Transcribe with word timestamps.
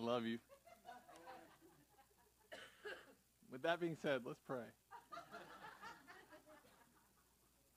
I 0.00 0.02
love 0.02 0.24
you. 0.24 0.38
With 3.52 3.62
that 3.62 3.80
being 3.80 3.96
said, 4.00 4.22
let's 4.24 4.40
pray. 4.46 4.64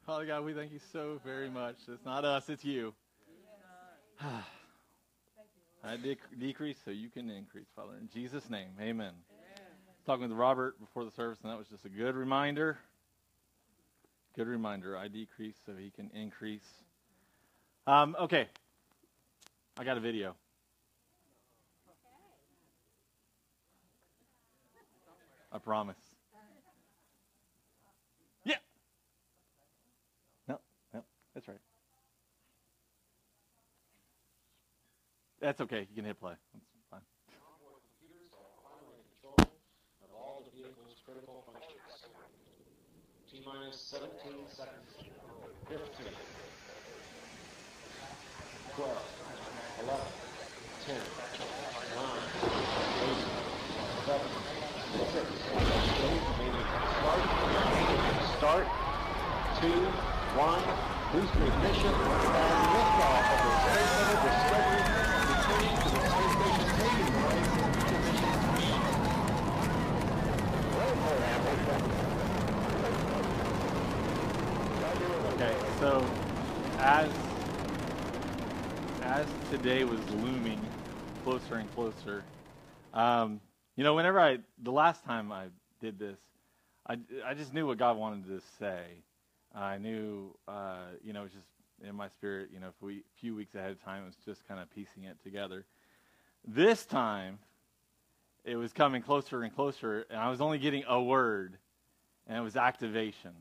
Father 0.06 0.26
God, 0.26 0.46
we 0.46 0.54
thank 0.54 0.72
you 0.72 0.80
so 0.92 1.20
very 1.26 1.50
much. 1.50 1.76
It's 1.88 2.06
not 2.06 2.24
us, 2.24 2.50
it's 2.50 2.64
you. 2.64 2.94
I 4.22 5.98
dec- 5.98 6.18
decrease 6.40 6.78
so 6.86 6.92
you 6.92 7.10
can 7.10 7.30
increase, 7.30 7.68
Father. 7.76 7.94
In 8.00 8.08
Jesus' 8.14 8.50
name, 8.50 8.70
amen. 8.80 8.90
amen. 8.90 9.16
Talking 10.06 10.30
with 10.30 10.38
Robert 10.38 10.80
before 10.80 11.04
the 11.04 11.12
service, 11.12 11.40
and 11.44 11.52
that 11.52 11.58
was 11.58 11.68
just 11.68 11.84
a 11.86 11.90
good 11.90 12.16
reminder. 12.16 12.78
Good 14.36 14.48
reminder. 14.48 14.98
I 14.98 15.10
decrease 15.10 15.56
so 15.66 15.74
he 15.78 15.90
can 15.90 16.10
increase. 16.14 16.68
Um, 17.86 18.16
okay. 18.18 18.48
I 19.78 19.84
got 19.84 19.98
a 19.98 20.02
video. 20.02 20.36
I 25.54 25.60
promise. 25.60 25.98
Yeah. 28.44 28.56
No, 30.48 30.60
no, 30.94 31.04
that's 31.36 31.48
right. 31.48 31.60
That's 35.40 35.62
okay. 35.62 35.88
You 35.90 35.96
can 35.96 36.06
hit 36.06 36.20
play. 36.20 36.34
That's 36.54 36.66
fine. 36.90 37.02
T 43.32 43.42
minus 43.46 43.80
17 43.80 44.10
seconds. 44.50 44.74
15. 45.70 45.86
12. 48.76 48.92
11. 49.84 50.02
10. 50.88 50.96
9. 51.96 52.18
8. 53.04 53.18
7. 54.08 54.53
6. 54.94 55.02
Start. 58.38 58.68
2. 59.60 59.68
1. 60.38 60.64
Booster 61.14 61.46
ignition 61.46 61.94
and 61.94 62.24
liftoff 62.74 63.26
of 63.34 63.40
the 63.44 63.52
Space 63.64 63.90
Shuttle 63.94 64.22
Discovery 64.24 64.82
returning 65.34 65.76
to 65.78 65.90
the 65.90 66.02
space 66.10 66.34
station 66.38 66.68
mission 66.74 67.14
Okay, 75.34 75.56
so 75.80 75.90
as 76.80 77.10
as 79.02 79.26
today 79.50 79.84
was 79.84 80.00
looming 80.12 80.62
closer 81.24 81.56
and 81.56 81.72
closer, 81.74 82.24
um, 82.94 83.40
you 83.76 83.84
know, 83.84 83.96
whenever 83.96 84.20
I 84.20 84.40
the 84.62 84.72
last 84.72 85.04
time 85.04 85.32
I 85.32 85.46
did 85.82 85.98
this, 86.00 86.20
I, 86.88 86.98
I 87.26 87.34
just 87.34 87.54
knew 87.54 87.66
what 87.66 87.78
God 87.78 87.98
wanted 87.98 88.28
to 88.28 88.42
say. 88.60 88.84
I 89.56 89.78
knew, 89.78 90.36
uh, 90.48 90.86
you 91.04 91.14
know, 91.14 91.26
just 91.26 91.46
in 91.88 91.96
my 91.96 92.08
spirit. 92.10 92.50
You 92.54 92.60
know, 92.60 92.68
a 92.68 93.02
few 93.20 93.36
weeks 93.36 93.56
ahead 93.56 93.72
of 93.72 93.84
time, 93.84 94.04
it 94.04 94.06
was 94.08 94.18
just 94.26 94.48
kind 94.48 94.60
of 94.60 94.70
piecing 94.74 95.04
it 95.04 95.18
together. 95.24 95.66
This 96.46 96.86
time, 96.86 97.40
it 98.44 98.56
was 98.56 98.74
coming 98.74 99.02
closer 99.02 99.44
and 99.44 99.56
closer, 99.56 100.06
and 100.10 100.20
I 100.20 100.30
was 100.30 100.42
only 100.42 100.58
getting 100.58 100.84
a 100.88 101.02
word, 101.02 101.58
and 102.28 102.38
it 102.38 102.42
was 102.42 102.56
activation. 102.56 103.32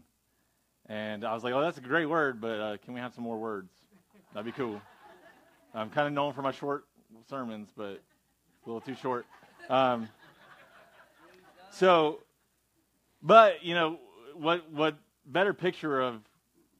And 0.86 1.24
I 1.24 1.34
was 1.34 1.44
like, 1.44 1.54
oh, 1.54 1.60
that's 1.60 1.78
a 1.78 1.82
great 1.82 2.06
word, 2.06 2.40
but 2.40 2.60
uh, 2.60 2.76
can 2.84 2.94
we 2.94 3.00
have 3.00 3.14
some 3.14 3.24
more 3.24 3.38
words? 3.38 3.70
That'd 4.32 4.46
be 4.46 4.52
cool. 4.52 4.80
I'm 5.74 5.90
kind 5.90 6.06
of 6.06 6.12
known 6.12 6.32
for 6.32 6.42
my 6.42 6.52
short 6.52 6.84
sermons, 7.28 7.68
but 7.76 8.00
a 8.64 8.66
little 8.66 8.80
too 8.80 8.94
short. 8.94 9.26
Um, 9.68 10.08
so, 11.72 12.20
but, 13.22 13.64
you 13.64 13.74
know, 13.74 13.98
what, 14.34 14.70
what 14.70 14.96
better 15.26 15.52
picture 15.54 16.00
of, 16.00 16.20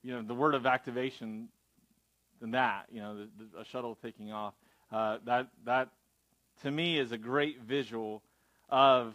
you 0.03 0.12
know, 0.12 0.22
the 0.22 0.34
word 0.34 0.54
of 0.54 0.66
activation 0.66 1.48
than 2.41 2.53
that, 2.53 2.86
you 2.91 3.00
know, 3.00 3.16
the, 3.16 3.28
the, 3.38 3.60
a 3.60 3.64
shuttle 3.64 3.97
taking 4.03 4.32
off. 4.32 4.54
Uh, 4.91 5.19
that, 5.25 5.48
that, 5.64 5.88
to 6.62 6.70
me, 6.70 6.98
is 6.98 7.12
a 7.12 7.19
great 7.19 7.60
visual 7.62 8.22
of 8.69 9.14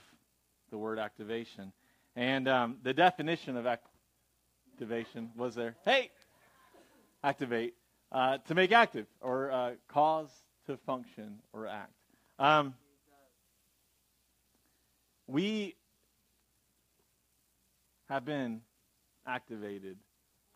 the 0.71 0.77
word 0.77 0.99
activation. 0.99 1.71
And 2.15 2.47
um, 2.47 2.77
the 2.83 2.94
definition 2.94 3.57
of 3.57 3.67
activation 3.67 5.29
was 5.35 5.55
there. 5.55 5.75
Hey, 5.85 6.09
activate 7.23 7.73
uh, 8.11 8.38
to 8.47 8.55
make 8.55 8.71
active 8.71 9.05
or 9.21 9.51
uh, 9.51 9.71
cause 9.88 10.29
to 10.65 10.77
function 10.77 11.39
or 11.53 11.67
act. 11.67 11.91
Um, 12.39 12.73
we 15.27 15.75
have 18.09 18.25
been 18.25 18.61
activated, 19.25 19.97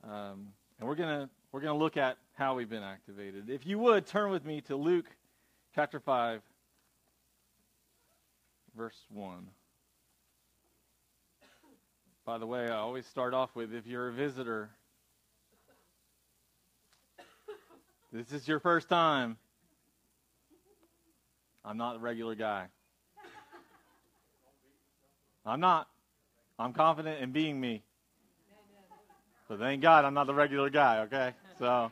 um, 0.03 0.47
and 0.79 0.87
we're 0.87 0.95
gonna 0.95 1.29
we're 1.51 1.59
gonna 1.59 1.77
look 1.77 1.97
at 1.97 2.17
how 2.33 2.55
we've 2.55 2.69
been 2.69 2.83
activated. 2.83 3.49
If 3.49 3.65
you 3.65 3.77
would 3.79 4.05
turn 4.07 4.31
with 4.31 4.45
me 4.45 4.61
to 4.61 4.75
Luke 4.75 5.07
chapter 5.75 5.99
five, 5.99 6.41
verse 8.75 8.97
one. 9.09 9.47
By 12.25 12.37
the 12.37 12.47
way, 12.47 12.69
I 12.69 12.77
always 12.77 13.05
start 13.07 13.33
off 13.33 13.49
with 13.55 13.73
if 13.73 13.85
you're 13.85 14.07
a 14.07 14.13
visitor, 14.13 14.69
this 18.13 18.31
is 18.31 18.47
your 18.47 18.59
first 18.59 18.87
time. 18.87 19.37
I'm 21.65 21.77
not 21.77 21.97
a 21.97 21.99
regular 21.99 22.35
guy. 22.35 22.67
I'm 25.45 25.59
not. 25.59 25.87
I'm 26.59 26.73
confident 26.73 27.21
in 27.21 27.31
being 27.31 27.59
me. 27.59 27.83
But 29.47 29.59
thank 29.59 29.81
God 29.81 30.05
I'm 30.05 30.13
not 30.13 30.27
the 30.27 30.33
regular 30.33 30.69
guy, 30.69 30.99
okay? 31.01 31.33
So 31.59 31.91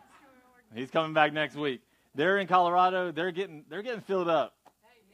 he's 0.73 0.89
coming 0.89 1.13
back 1.13 1.33
next 1.33 1.55
week. 1.55 1.81
They're 2.15 2.37
in 2.37 2.47
Colorado. 2.47 3.11
They're 3.11 3.31
getting 3.31 3.65
they're 3.69 3.81
getting 3.81 4.01
filled 4.01 4.29
up. 4.29 4.53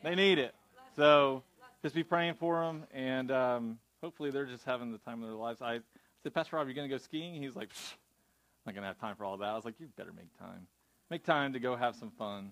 They 0.03 0.15
need 0.15 0.37
it. 0.37 0.53
So 0.95 1.43
just 1.81 1.95
be 1.95 2.03
praying 2.03 2.35
for 2.35 2.61
them 2.61 2.83
and 2.93 3.31
um, 3.31 3.79
hopefully 4.01 4.31
they're 4.31 4.45
just 4.45 4.65
having 4.65 4.91
the 4.91 4.97
time 4.99 5.21
of 5.23 5.29
their 5.29 5.37
lives. 5.37 5.61
I 5.61 5.79
said, 6.23 6.33
Pastor 6.33 6.55
Rob, 6.55 6.67
you're 6.67 6.75
going 6.75 6.89
to 6.89 6.93
go 6.93 6.99
skiing? 6.99 7.41
He's 7.41 7.55
like, 7.55 7.69
I'm 7.69 8.67
not 8.67 8.75
going 8.75 8.83
to 8.83 8.87
have 8.87 8.99
time 8.99 9.15
for 9.15 9.25
all 9.25 9.37
that. 9.37 9.47
I 9.47 9.55
was 9.55 9.65
like, 9.65 9.79
you 9.79 9.87
better 9.97 10.13
make 10.13 10.37
time. 10.37 10.67
Make 11.09 11.23
time 11.23 11.53
to 11.53 11.59
go 11.59 11.75
have 11.75 11.95
some 11.95 12.11
fun. 12.11 12.51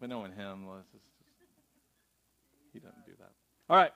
But 0.00 0.10
knowing 0.10 0.32
him, 0.32 0.66
just, 0.92 1.04
he 2.72 2.78
doesn't. 2.78 3.05
All 3.68 3.76
right. 3.76 3.92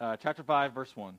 Uh, 0.00 0.16
chapter 0.16 0.42
5, 0.42 0.72
verse 0.72 0.96
1. 0.96 1.14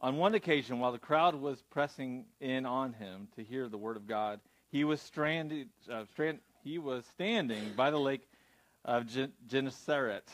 On 0.00 0.16
one 0.16 0.34
occasion, 0.34 0.78
while 0.78 0.92
the 0.92 0.98
crowd 0.98 1.34
was 1.34 1.62
pressing 1.70 2.26
in 2.40 2.66
on 2.66 2.92
him 2.92 3.28
to 3.36 3.42
hear 3.42 3.68
the 3.68 3.78
word 3.78 3.96
of 3.96 4.06
God, 4.06 4.40
he 4.70 4.84
was 4.84 5.00
stranded. 5.00 5.68
Uh, 5.90 6.04
strand, 6.12 6.40
he 6.62 6.78
was 6.78 7.04
standing 7.12 7.72
by 7.76 7.90
the 7.90 7.98
lake 7.98 8.28
of 8.84 9.06
Gennesaret 9.48 10.28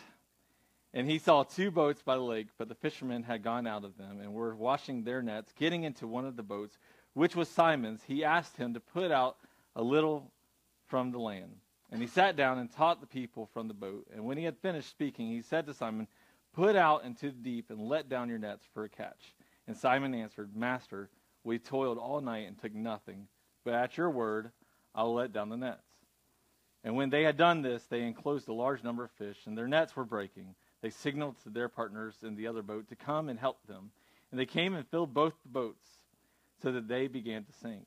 and 0.95 1.09
he 1.09 1.19
saw 1.19 1.43
two 1.43 1.71
boats 1.71 2.03
by 2.03 2.17
the 2.17 2.23
lake, 2.23 2.49
but 2.59 2.69
the 2.69 2.75
fishermen 2.75 3.23
had 3.23 3.43
gone 3.43 3.67
out 3.67 3.85
of 3.85 3.97
them 3.97 4.21
and 4.21 4.33
were 4.35 4.55
washing 4.55 5.05
their 5.05 5.23
nets. 5.23 5.53
Getting 5.59 5.85
into 5.85 6.07
one 6.07 6.27
of 6.27 6.37
the 6.37 6.43
boats, 6.43 6.77
which 7.15 7.35
was 7.35 7.49
Simon's, 7.49 8.03
he 8.07 8.25
asked 8.25 8.57
him 8.57 8.75
to 8.75 8.81
put 8.81 9.11
out 9.11 9.37
a 9.75 9.83
little 9.83 10.31
from 10.89 11.11
the 11.11 11.19
land. 11.19 11.57
And 11.93 12.01
he 12.01 12.09
sat 12.09 12.37
down 12.37 12.59
and 12.59 12.73
taught 12.73 13.01
the 13.01 13.07
people 13.07 13.51
from 13.53 13.69
the 13.69 13.75
boat. 13.75 14.07
And 14.15 14.25
when 14.25 14.39
he 14.39 14.45
had 14.45 14.57
finished 14.59 14.89
speaking, 14.89 15.29
he 15.29 15.43
said 15.43 15.67
to 15.67 15.75
Simon, 15.75 16.09
Put 16.55 16.75
out 16.75 17.05
into 17.05 17.27
the 17.27 17.33
deep 17.33 17.71
and 17.71 17.81
let 17.81 18.09
down 18.09 18.31
your 18.31 18.39
nets 18.39 18.65
for 18.73 18.85
a 18.85 18.89
catch. 18.89 19.35
And 19.67 19.77
Simon 19.77 20.15
answered, 20.15 20.57
Master, 20.57 21.11
we 21.45 21.59
toiled 21.59 21.99
all 21.99 22.23
night 22.23 22.49
and 22.49 22.59
took 22.59 22.75
nothing, 22.75 23.29
but 23.65 23.75
at 23.75 23.97
your 23.97 24.11
word 24.11 24.51
I 24.95 25.03
will 25.03 25.15
let 25.15 25.33
down 25.33 25.51
the 25.51 25.57
nets. 25.57 25.87
And 26.83 26.97
when 26.97 27.11
they 27.11 27.23
had 27.23 27.37
done 27.37 27.63
this, 27.63 27.85
they 27.85 28.03
enclosed 28.03 28.49
a 28.49 28.55
large 28.55 28.83
number 28.83 29.05
of 29.05 29.11
fish, 29.13 29.39
and 29.47 29.57
their 29.57 29.69
nets 29.69 29.95
were 29.95 30.05
breaking. 30.05 30.55
They 30.81 30.91
signaled 30.91 31.37
to 31.43 31.51
their 31.51 31.69
partners 31.69 32.17
in 32.23 32.37
the 32.37 32.49
other 32.49 32.63
boat 32.63 32.89
to 32.89 32.97
come 32.97 33.29
and 33.29 33.39
help 33.39 33.67
them. 33.67 33.91
And 34.31 34.41
they 34.41 34.47
came 34.47 34.75
and 34.75 34.87
filled 34.89 35.15
both 35.15 35.35
the 35.43 35.51
boats 35.51 35.87
so 36.63 36.73
that 36.73 36.89
they 36.89 37.07
began 37.07 37.45
to 37.45 37.53
sink. 37.53 37.87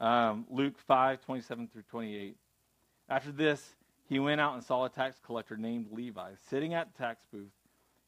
um, 0.00 0.46
Luke 0.50 0.78
5 0.86 1.20
27 1.24 1.68
through 1.68 1.82
28. 1.82 2.36
After 3.08 3.32
this, 3.32 3.74
he 4.08 4.18
went 4.18 4.40
out 4.40 4.54
and 4.54 4.64
saw 4.64 4.84
a 4.84 4.88
tax 4.88 5.20
collector 5.24 5.56
named 5.56 5.86
Levi 5.92 6.30
sitting 6.48 6.74
at 6.74 6.92
the 6.92 6.98
tax 6.98 7.22
booth, 7.32 7.52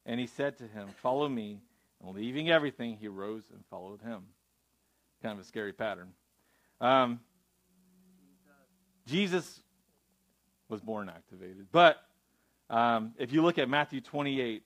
and 0.05 0.19
he 0.19 0.27
said 0.27 0.57
to 0.57 0.67
him, 0.67 0.89
Follow 1.01 1.29
me. 1.29 1.61
And 2.05 2.13
leaving 2.15 2.49
everything, 2.49 2.97
he 2.97 3.07
rose 3.07 3.43
and 3.53 3.63
followed 3.69 4.01
him. 4.01 4.23
Kind 5.21 5.39
of 5.39 5.45
a 5.45 5.47
scary 5.47 5.71
pattern. 5.71 6.09
Um, 6.81 7.21
Jesus 9.07 9.61
was 10.67 10.81
born 10.81 11.07
activated. 11.07 11.67
But 11.71 11.97
um, 12.69 13.13
if 13.17 13.31
you 13.31 13.41
look 13.41 13.57
at 13.57 13.69
Matthew 13.69 14.01
28, 14.01 14.63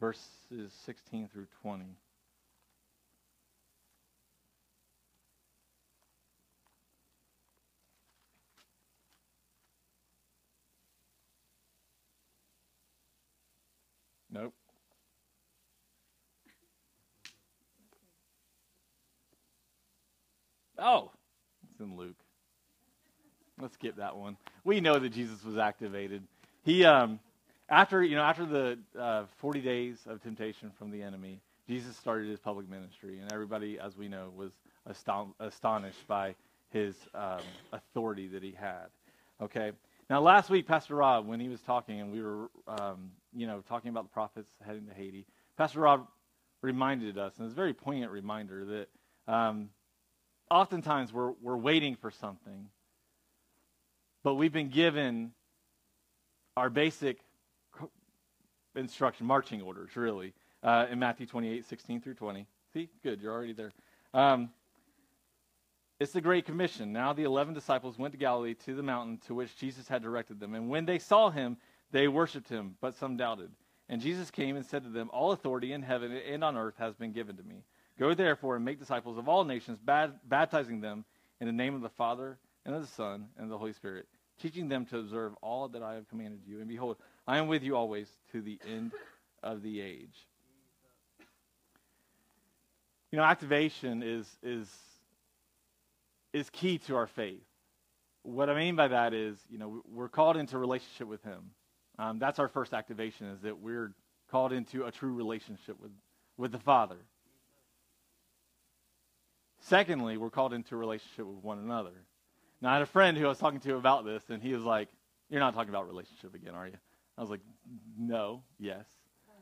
verses 0.00 0.72
16 0.86 1.28
through 1.28 1.46
20. 1.62 1.84
Nope. 14.32 14.54
Oh, 20.78 21.10
it's 21.70 21.80
in 21.80 21.96
Luke. 21.96 22.16
Let's 23.60 23.74
skip 23.74 23.96
that 23.96 24.16
one. 24.16 24.36
We 24.64 24.80
know 24.80 24.98
that 24.98 25.10
Jesus 25.10 25.44
was 25.44 25.58
activated. 25.58 26.22
He, 26.64 26.84
um, 26.84 27.20
after 27.68 28.02
you 28.02 28.16
know, 28.16 28.22
after 28.22 28.46
the 28.46 28.78
uh, 28.98 29.24
40 29.38 29.60
days 29.60 29.98
of 30.06 30.22
temptation 30.22 30.70
from 30.78 30.90
the 30.90 31.02
enemy, 31.02 31.40
Jesus 31.68 31.96
started 31.96 32.28
his 32.28 32.40
public 32.40 32.68
ministry, 32.68 33.20
and 33.20 33.32
everybody, 33.32 33.78
as 33.78 33.96
we 33.96 34.08
know, 34.08 34.30
was 34.34 34.52
aston- 34.88 35.34
astonished 35.40 36.06
by 36.08 36.34
his 36.70 36.96
um, 37.14 37.40
authority 37.72 38.28
that 38.28 38.42
he 38.42 38.52
had. 38.52 38.86
Okay. 39.40 39.72
Now, 40.08 40.20
last 40.20 40.50
week, 40.50 40.66
Pastor 40.66 40.96
Rob, 40.96 41.26
when 41.26 41.38
he 41.40 41.48
was 41.48 41.60
talking, 41.60 42.00
and 42.00 42.12
we 42.12 42.22
were, 42.22 42.50
um, 42.66 43.12
you 43.34 43.46
know, 43.46 43.62
talking 43.68 43.90
about 43.90 44.04
the 44.04 44.10
prophets 44.10 44.50
heading 44.64 44.86
to 44.86 44.94
Haiti, 44.94 45.26
Pastor 45.56 45.80
Rob 45.80 46.06
reminded 46.62 47.18
us, 47.18 47.34
and 47.38 47.46
it's 47.46 47.52
a 47.52 47.56
very 47.56 47.74
poignant 47.74 48.12
reminder 48.12 48.64
that 48.64 49.32
um, 49.32 49.70
oftentimes 50.50 51.12
we're 51.12 51.32
we're 51.42 51.56
waiting 51.56 51.96
for 51.96 52.10
something, 52.10 52.66
but 54.22 54.34
we've 54.34 54.52
been 54.52 54.70
given 54.70 55.32
our 56.56 56.70
basic 56.70 57.18
instruction, 58.74 59.26
marching 59.26 59.62
orders, 59.62 59.96
really, 59.96 60.34
uh, 60.62 60.86
in 60.90 60.98
Matthew 60.98 61.26
28, 61.26 61.64
16 61.64 62.00
through 62.00 62.14
20. 62.14 62.46
See, 62.72 62.88
good, 63.02 63.20
you're 63.20 63.32
already 63.32 63.52
there. 63.52 63.72
Um, 64.12 64.50
it's 65.98 66.12
the 66.12 66.20
Great 66.20 66.46
Commission. 66.46 66.92
Now 66.92 67.12
the 67.12 67.24
eleven 67.24 67.52
disciples 67.52 67.98
went 67.98 68.12
to 68.12 68.18
Galilee 68.18 68.54
to 68.64 68.74
the 68.74 68.82
mountain 68.82 69.18
to 69.26 69.34
which 69.34 69.56
Jesus 69.56 69.86
had 69.86 70.02
directed 70.02 70.40
them. 70.40 70.54
And 70.54 70.70
when 70.70 70.86
they 70.86 70.98
saw 70.98 71.30
him, 71.30 71.58
they 71.92 72.08
worshipped 72.08 72.48
him, 72.48 72.76
but 72.80 72.96
some 72.96 73.16
doubted. 73.16 73.50
And 73.88 74.00
Jesus 74.00 74.30
came 74.30 74.56
and 74.56 74.64
said 74.64 74.84
to 74.84 74.88
them, 74.88 75.10
All 75.12 75.32
authority 75.32 75.72
in 75.72 75.82
heaven 75.82 76.12
and 76.12 76.44
on 76.44 76.56
earth 76.56 76.76
has 76.78 76.94
been 76.94 77.12
given 77.12 77.36
to 77.36 77.42
me. 77.42 77.64
Go 77.98 78.14
therefore 78.14 78.56
and 78.56 78.64
make 78.64 78.78
disciples 78.78 79.18
of 79.18 79.28
all 79.28 79.44
nations, 79.44 79.78
baptizing 79.84 80.80
them 80.80 81.04
in 81.40 81.46
the 81.46 81.52
name 81.52 81.74
of 81.74 81.82
the 81.82 81.88
Father 81.88 82.38
and 82.64 82.74
of 82.74 82.82
the 82.82 82.86
Son 82.88 83.26
and 83.36 83.44
of 83.44 83.50
the 83.50 83.58
Holy 83.58 83.72
Spirit, 83.72 84.06
teaching 84.40 84.68
them 84.68 84.86
to 84.86 84.98
observe 84.98 85.34
all 85.42 85.68
that 85.68 85.82
I 85.82 85.94
have 85.94 86.08
commanded 86.08 86.40
you. 86.46 86.60
And 86.60 86.68
behold, 86.68 86.96
I 87.26 87.38
am 87.38 87.48
with 87.48 87.62
you 87.62 87.76
always 87.76 88.08
to 88.32 88.40
the 88.40 88.58
end 88.66 88.92
of 89.42 89.62
the 89.62 89.80
age. 89.80 90.26
You 93.10 93.18
know, 93.18 93.24
activation 93.24 94.02
is 94.04 94.26
is 94.42 94.68
is 96.32 96.48
key 96.50 96.78
to 96.78 96.94
our 96.94 97.08
faith. 97.08 97.42
What 98.22 98.48
I 98.48 98.54
mean 98.54 98.76
by 98.76 98.88
that 98.88 99.14
is, 99.14 99.36
you 99.50 99.58
know, 99.58 99.82
we're 99.90 100.08
called 100.08 100.36
into 100.36 100.58
relationship 100.58 101.08
with 101.08 101.22
Him. 101.24 101.50
Um, 102.00 102.18
that's 102.18 102.38
our 102.38 102.48
first 102.48 102.72
activation, 102.72 103.26
is 103.26 103.42
that 103.42 103.60
we're 103.60 103.92
called 104.30 104.54
into 104.54 104.86
a 104.86 104.90
true 104.90 105.12
relationship 105.12 105.78
with, 105.78 105.90
with 106.38 106.50
the 106.50 106.58
Father. 106.58 106.96
Secondly, 109.60 110.16
we're 110.16 110.30
called 110.30 110.54
into 110.54 110.74
a 110.74 110.78
relationship 110.78 111.26
with 111.26 111.44
one 111.44 111.58
another. 111.58 111.92
Now, 112.62 112.70
I 112.70 112.72
had 112.74 112.82
a 112.82 112.86
friend 112.86 113.18
who 113.18 113.26
I 113.26 113.28
was 113.28 113.36
talking 113.36 113.60
to 113.60 113.74
about 113.74 114.06
this, 114.06 114.22
and 114.30 114.42
he 114.42 114.54
was 114.54 114.64
like, 114.64 114.88
You're 115.28 115.40
not 115.40 115.52
talking 115.52 115.68
about 115.68 115.86
relationship 115.88 116.34
again, 116.34 116.54
are 116.54 116.66
you? 116.66 116.78
I 117.18 117.20
was 117.20 117.28
like, 117.28 117.40
No, 117.98 118.44
yes. 118.58 118.86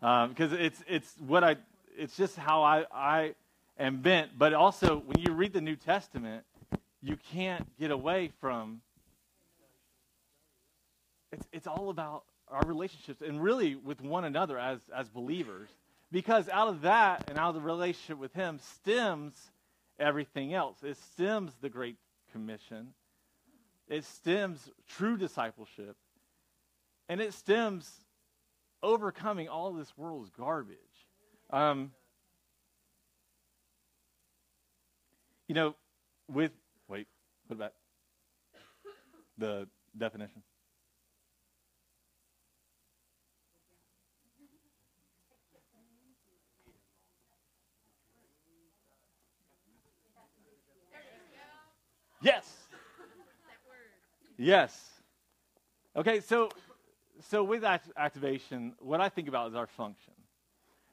Because 0.01 0.53
um, 0.53 0.59
it's, 0.59 0.83
it's 0.89 1.15
what 1.25 1.45
I, 1.45 1.57
it's 1.97 2.17
just 2.17 2.35
how 2.37 2.65
I, 2.65 2.87
I 2.93 3.35
am 3.79 4.01
bent. 4.01 4.37
But 4.37 4.53
also, 4.53 5.05
when 5.07 5.21
you 5.21 5.33
read 5.33 5.53
the 5.53 5.61
New 5.61 5.77
Testament, 5.77 6.43
you 7.03 7.17
can't 7.33 7.69
get 7.79 7.93
away 7.93 8.33
from 8.41 8.81
it's, 11.33 11.47
it's 11.53 11.67
all 11.67 11.91
about 11.91 12.25
our 12.51 12.65
relationships 12.65 13.23
and 13.23 13.43
really 13.43 13.75
with 13.75 14.01
one 14.01 14.25
another 14.25 14.59
as, 14.59 14.79
as 14.95 15.09
believers 15.09 15.69
because 16.11 16.49
out 16.49 16.69
of 16.69 16.83
that 16.83 17.23
and 17.29 17.39
out 17.39 17.51
of 17.51 17.55
the 17.55 17.61
relationship 17.61 18.19
with 18.19 18.33
him 18.35 18.59
stems 18.59 19.35
everything 19.99 20.55
else 20.55 20.83
it 20.83 20.97
stems 20.97 21.53
the 21.61 21.69
great 21.69 21.97
commission 22.33 22.89
it 23.89 24.05
stems 24.05 24.71
true 24.89 25.17
discipleship 25.17 25.97
and 27.09 27.21
it 27.21 27.33
stems 27.33 28.05
overcoming 28.83 29.49
all 29.49 29.73
this 29.73 29.97
world's 29.97 30.31
garbage 30.31 30.79
um, 31.51 31.91
you 35.49 35.55
know 35.55 35.75
with 36.29 36.53
Wait, 36.89 37.07
put 37.47 37.55
it 37.55 37.61
back. 37.61 37.73
The 39.37 39.69
definition. 39.97 40.43
Yes. 52.21 52.57
Yes. 54.37 54.91
Okay, 55.97 56.21
so 56.21 56.51
so 57.29 57.43
with 57.43 57.65
act- 57.65 57.91
activation, 57.97 58.75
what 58.79 59.01
I 59.01 59.09
think 59.09 59.27
about 59.29 59.49
is 59.51 59.57
our 59.57 59.67
function, 59.67 60.13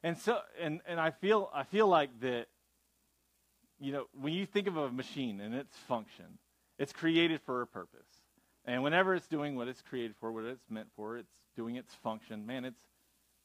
and 0.04 0.18
so 0.18 0.40
and 0.60 0.82
and 0.88 1.00
I 1.00 1.12
feel 1.12 1.50
I 1.54 1.64
feel 1.64 1.88
like 1.88 2.10
that 2.22 2.48
you 3.80 3.92
know, 3.92 4.06
when 4.20 4.34
you 4.34 4.46
think 4.46 4.68
of 4.68 4.78
a 4.78 4.90
machine 4.90 5.42
and 5.42 5.54
its 5.54 5.76
function, 5.88 6.26
it's 6.80 6.94
created 6.94 7.42
for 7.46 7.62
a 7.62 7.68
purpose. 7.68 8.08
And 8.66 8.82
whenever 8.82 9.14
it's 9.14 9.28
doing 9.28 9.56
what 9.56 9.68
it's 9.68 9.82
created 9.82 10.16
for, 10.20 10.32
what 10.32 10.46
it's 10.46 10.70
meant 10.70 10.88
for, 10.96 11.18
it's 11.18 11.34
doing 11.56 11.76
its 11.76 11.94
function. 11.94 12.46
Man, 12.46 12.66
it's 12.66 12.82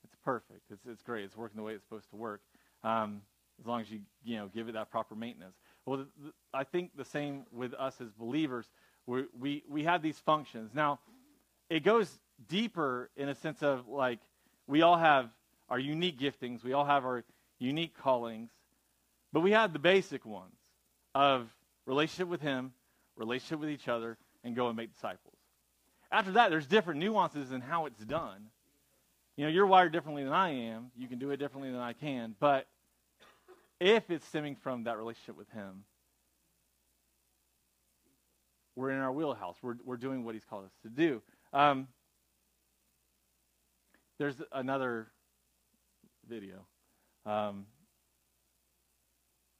it's 0.04 0.16
perfect. 0.24 0.62
It's 0.70 0.86
it's 0.86 1.02
great. 1.02 1.24
It's 1.24 1.36
working 1.36 1.56
the 1.56 1.62
way 1.62 1.74
it's 1.74 1.84
supposed 1.84 2.08
to 2.10 2.16
work. 2.16 2.40
Um, 2.82 3.20
as 3.60 3.66
long 3.66 3.82
as 3.82 3.90
you 3.90 4.00
you 4.24 4.36
know 4.36 4.48
give 4.54 4.68
it 4.68 4.72
that 4.72 4.90
proper 4.90 5.14
maintenance. 5.14 5.56
Well, 5.90 6.06
I 6.54 6.62
think 6.62 6.96
the 6.96 7.04
same 7.04 7.46
with 7.50 7.74
us 7.74 8.00
as 8.00 8.12
believers. 8.12 8.64
We 9.06 9.24
we 9.36 9.64
we 9.68 9.82
have 9.82 10.02
these 10.02 10.20
functions. 10.20 10.70
Now, 10.72 11.00
it 11.68 11.82
goes 11.82 12.08
deeper 12.48 13.10
in 13.16 13.28
a 13.28 13.34
sense 13.34 13.60
of 13.64 13.88
like 13.88 14.20
we 14.68 14.82
all 14.82 14.96
have 14.96 15.30
our 15.68 15.80
unique 15.80 16.16
giftings. 16.16 16.62
We 16.62 16.74
all 16.74 16.84
have 16.84 17.04
our 17.04 17.24
unique 17.58 17.98
callings. 17.98 18.50
But 19.32 19.40
we 19.40 19.50
have 19.50 19.72
the 19.72 19.80
basic 19.80 20.24
ones 20.24 20.54
of 21.16 21.48
relationship 21.86 22.28
with 22.28 22.40
Him, 22.40 22.72
relationship 23.16 23.58
with 23.58 23.70
each 23.70 23.88
other, 23.88 24.16
and 24.44 24.54
go 24.54 24.68
and 24.68 24.76
make 24.76 24.94
disciples. 24.94 25.34
After 26.12 26.30
that, 26.32 26.50
there's 26.50 26.68
different 26.68 27.00
nuances 27.00 27.50
in 27.50 27.60
how 27.60 27.86
it's 27.86 28.04
done. 28.04 28.46
You 29.36 29.46
know, 29.46 29.50
you're 29.50 29.66
wired 29.66 29.90
differently 29.90 30.22
than 30.22 30.32
I 30.32 30.50
am. 30.50 30.92
You 30.96 31.08
can 31.08 31.18
do 31.18 31.32
it 31.32 31.38
differently 31.38 31.72
than 31.72 31.80
I 31.80 31.94
can. 31.94 32.36
But 32.38 32.68
if 33.80 34.10
it's 34.10 34.26
stemming 34.26 34.56
from 34.56 34.84
that 34.84 34.98
relationship 34.98 35.36
with 35.36 35.50
Him, 35.50 35.84
we're 38.76 38.90
in 38.90 38.98
our 38.98 39.10
wheelhouse. 39.10 39.56
We're, 39.62 39.76
we're 39.84 39.96
doing 39.96 40.24
what 40.24 40.34
He's 40.34 40.44
called 40.44 40.66
us 40.66 40.72
to 40.82 40.88
do. 40.88 41.22
Um, 41.52 41.88
there's 44.18 44.36
another 44.52 45.08
video. 46.28 46.66
Um, 47.24 47.66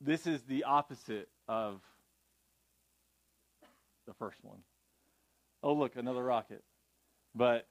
this 0.00 0.26
is 0.26 0.42
the 0.42 0.64
opposite 0.64 1.28
of 1.48 1.80
the 4.06 4.14
first 4.14 4.38
one. 4.42 4.58
Oh, 5.62 5.74
look, 5.74 5.96
another 5.96 6.22
rocket. 6.22 6.62
But 7.34 7.66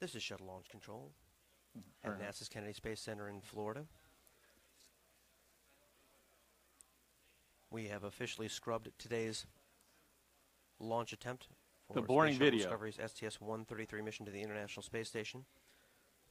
this 0.00 0.14
is 0.14 0.22
shuttle 0.22 0.46
launch 0.46 0.68
control 0.68 1.12
at 2.04 2.10
uh-huh. 2.10 2.22
NASA's 2.22 2.48
Kennedy 2.48 2.72
Space 2.72 3.00
Center 3.00 3.28
in 3.28 3.40
Florida. 3.40 3.84
We 7.70 7.88
have 7.88 8.04
officially 8.04 8.48
scrubbed 8.48 8.90
today's 8.98 9.46
launch 10.78 11.12
attempt 11.12 11.48
for 11.86 11.94
the 11.94 12.02
boring 12.02 12.38
video. 12.38 12.58
Discovery's 12.60 12.94
STS-133 12.94 14.04
mission 14.04 14.26
to 14.26 14.32
the 14.32 14.40
International 14.40 14.82
Space 14.82 15.08
Station. 15.08 15.44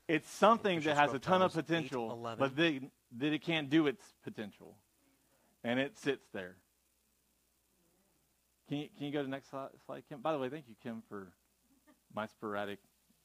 It's 0.08 0.30
something 0.30 0.82
that 0.82 0.96
has 0.96 1.14
a 1.14 1.20
ton 1.20 1.42
of 1.42 1.54
potential, 1.54 2.36
but 2.38 2.56
they, 2.56 2.82
that 3.18 3.34
it 3.34 3.42
can't 3.42 3.70
do 3.70 3.88
its 3.88 4.04
potential. 4.24 4.76
And 5.64 5.80
it 5.80 5.98
sits 5.98 6.28
there. 6.32 6.58
Can 8.68 8.78
you, 8.78 8.88
can 8.98 9.06
you 9.08 9.12
go 9.12 9.20
to 9.20 9.24
the 9.24 9.32
next 9.32 9.50
slide, 9.50 9.70
slide, 9.86 10.04
Kim? 10.08 10.22
By 10.22 10.32
the 10.32 10.40
way, 10.40 10.50
thank 10.50 10.66
you, 10.68 10.76
Kim, 10.82 11.02
for 11.10 11.32
my 12.14 12.28
sporadic 12.28 12.80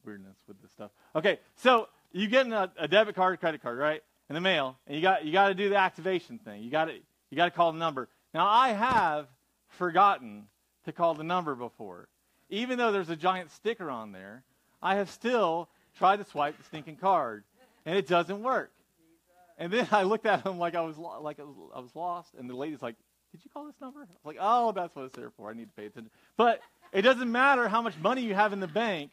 weirdness 0.05 0.37
with 0.47 0.61
this 0.63 0.71
stuff. 0.71 0.91
Okay, 1.15 1.39
so 1.57 1.89
you 2.13 2.29
get 2.29 2.47
a, 2.47 2.71
a 2.79 2.89
debit 2.89 3.15
card, 3.15 3.41
credit 3.41 3.63
card, 3.63 3.79
right, 3.79 4.03
in 4.29 4.35
the 4.35 4.41
mail, 4.41 4.77
and 4.87 4.97
you 4.97 5.03
got 5.03 5.25
you 5.25 5.33
got 5.33 5.49
to 5.49 5.55
do 5.55 5.69
the 5.69 5.77
activation 5.77 6.39
thing. 6.39 6.63
You 6.63 6.71
got 6.71 6.87
to 6.87 6.95
you 6.95 7.37
got 7.37 7.47
to 7.47 7.51
call 7.51 7.73
the 7.73 7.79
number. 7.79 8.09
Now 8.35 8.47
I 8.47 8.71
have 8.71 9.27
forgotten 9.69 10.45
to 10.85 10.93
call 10.93 11.15
the 11.15 11.25
number 11.25 11.55
before, 11.55 12.09
even 12.49 12.79
though 12.79 12.93
there's 12.93 13.11
a 13.11 13.17
giant 13.17 13.51
sticker 13.53 13.91
on 13.91 14.13
there. 14.13 14.45
I 14.83 14.97
have 14.97 15.11
still 15.11 15.69
tried 15.99 16.17
to 16.17 16.25
swipe 16.25 16.57
the 16.57 16.65
stinking 16.65 16.97
card, 16.97 17.45
and 17.85 17.97
it 17.97 18.07
doesn't 18.07 18.43
work. 18.43 18.73
And 19.59 19.73
then 19.73 19.87
I 19.91 20.05
looked 20.05 20.27
at 20.27 20.45
him 20.45 20.59
like 20.59 20.75
I 20.75 20.81
was 20.81 20.97
like 20.97 21.39
I 21.39 21.45
was, 21.45 21.57
I 21.75 21.81
was 21.81 21.95
lost, 21.95 22.31
and 22.39 22.49
the 22.49 22.57
lady's 22.57 22.83
like, 22.83 22.97
"Did 23.33 23.45
you 23.45 23.51
call 23.51 23.67
this 23.67 23.75
number?" 23.81 24.01
I 24.01 24.03
was 24.03 24.25
like, 24.25 24.39
"Oh, 24.41 24.73
that's 24.73 24.95
what 24.97 25.05
it's 25.05 25.17
there 25.17 25.31
for. 25.31 25.51
I 25.51 25.55
need 25.55 25.67
to 25.67 25.75
pay 25.75 25.87
attention." 25.87 26.11
But 26.37 26.61
it 26.93 27.03
doesn't 27.03 27.31
matter 27.31 27.69
how 27.69 27.83
much 27.83 27.97
money 27.99 28.23
you 28.23 28.35
have 28.35 28.53
in 28.53 28.61
the 28.61 28.67
bank. 28.67 29.13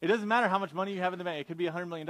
It 0.00 0.06
doesn't 0.06 0.28
matter 0.28 0.48
how 0.48 0.58
much 0.58 0.72
money 0.72 0.92
you 0.92 1.00
have 1.00 1.12
in 1.12 1.18
the 1.18 1.24
bank. 1.24 1.40
It 1.40 1.48
could 1.48 1.56
be 1.56 1.66
$100 1.66 1.88
million. 1.88 2.06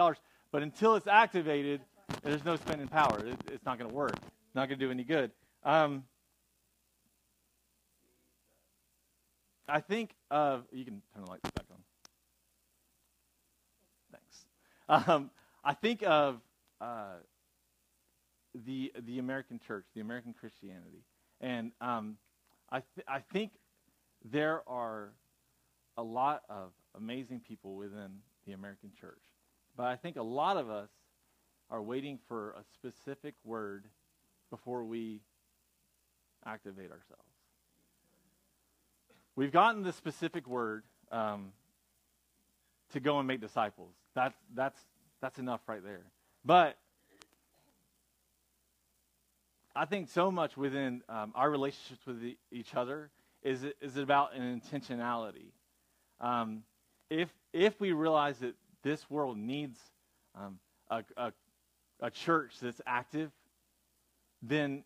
But 0.50 0.62
until 0.62 0.94
it's 0.94 1.06
activated, 1.06 1.80
there's 2.22 2.44
no 2.44 2.56
spending 2.56 2.88
power. 2.88 3.18
It, 3.24 3.36
it's 3.52 3.64
not 3.64 3.78
going 3.78 3.90
to 3.90 3.96
work. 3.96 4.14
It's 4.16 4.54
not 4.54 4.68
going 4.68 4.78
to 4.78 4.84
do 4.84 4.90
any 4.90 5.04
good. 5.04 5.30
Um, 5.64 6.04
I 9.68 9.80
think 9.80 10.14
of, 10.30 10.64
you 10.72 10.84
can 10.84 11.02
turn 11.14 11.24
the 11.24 11.30
lights 11.30 11.50
back 11.50 11.66
on. 11.70 11.78
Thanks. 14.12 15.08
Um, 15.08 15.30
I 15.62 15.74
think 15.74 16.02
of 16.06 16.40
uh, 16.80 17.16
the, 18.66 18.92
the 19.04 19.18
American 19.18 19.60
church, 19.66 19.84
the 19.94 20.00
American 20.00 20.32
Christianity. 20.32 21.04
And 21.40 21.72
um, 21.80 22.16
I, 22.70 22.80
th- 22.94 23.06
I 23.06 23.20
think 23.32 23.52
there 24.24 24.62
are 24.66 25.10
a 25.96 26.02
lot 26.02 26.42
of 26.48 26.72
amazing 26.96 27.40
people 27.40 27.76
within 27.76 28.20
the 28.46 28.52
American 28.52 28.90
church. 29.00 29.20
But 29.76 29.86
I 29.86 29.96
think 29.96 30.16
a 30.16 30.22
lot 30.22 30.56
of 30.56 30.70
us 30.70 30.90
are 31.70 31.82
waiting 31.82 32.18
for 32.28 32.52
a 32.52 32.64
specific 32.74 33.34
word 33.44 33.84
before 34.50 34.84
we 34.84 35.20
activate 36.46 36.90
ourselves. 36.90 37.22
We've 39.36 39.52
gotten 39.52 39.82
the 39.82 39.92
specific 39.92 40.48
word 40.48 40.84
um, 41.12 41.52
to 42.92 43.00
go 43.00 43.18
and 43.18 43.28
make 43.28 43.40
disciples. 43.40 43.92
That's, 44.14 44.36
that's, 44.54 44.80
that's 45.20 45.38
enough 45.38 45.60
right 45.68 45.82
there. 45.82 46.06
But 46.44 46.78
I 49.76 49.84
think 49.84 50.08
so 50.08 50.30
much 50.30 50.56
within 50.56 51.02
um, 51.08 51.32
our 51.36 51.50
relationships 51.50 52.04
with 52.06 52.20
the, 52.20 52.36
each 52.50 52.74
other 52.74 53.10
is 53.42 53.64
is 53.80 53.96
about 53.96 54.34
an 54.34 54.60
intentionality. 54.60 55.52
Um, 56.20 56.64
if 57.10 57.28
if 57.52 57.80
we 57.80 57.92
realize 57.92 58.38
that 58.38 58.54
this 58.82 59.08
world 59.10 59.36
needs 59.36 59.78
um, 60.34 60.58
a, 60.90 61.02
a, 61.16 61.32
a 62.00 62.10
church 62.10 62.54
that's 62.60 62.80
active, 62.86 63.30
then 64.42 64.84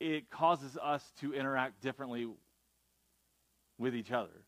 it 0.00 0.30
causes 0.30 0.76
us 0.80 1.02
to 1.20 1.34
interact 1.34 1.80
differently 1.80 2.28
with 3.78 3.94
each 3.94 4.12
other, 4.12 4.44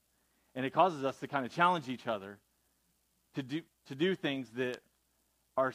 and 0.55 0.67
it 0.67 0.73
causes 0.73 1.05
us 1.05 1.17
to 1.19 1.27
kind 1.27 1.45
of 1.47 1.53
challenge 1.53 1.89
each 1.89 2.07
other 2.07 2.39
to 3.35 3.43
do 3.43 3.63
to 3.87 3.95
do 3.95 4.15
things 4.15 4.49
that 4.57 4.79
are 5.57 5.73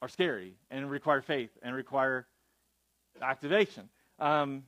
are 0.00 0.08
scary 0.08 0.54
and 0.70 0.90
require 0.90 1.22
faith 1.22 1.50
and 1.62 1.74
require 1.74 2.26
activation. 3.20 3.88
Um, 4.18 4.64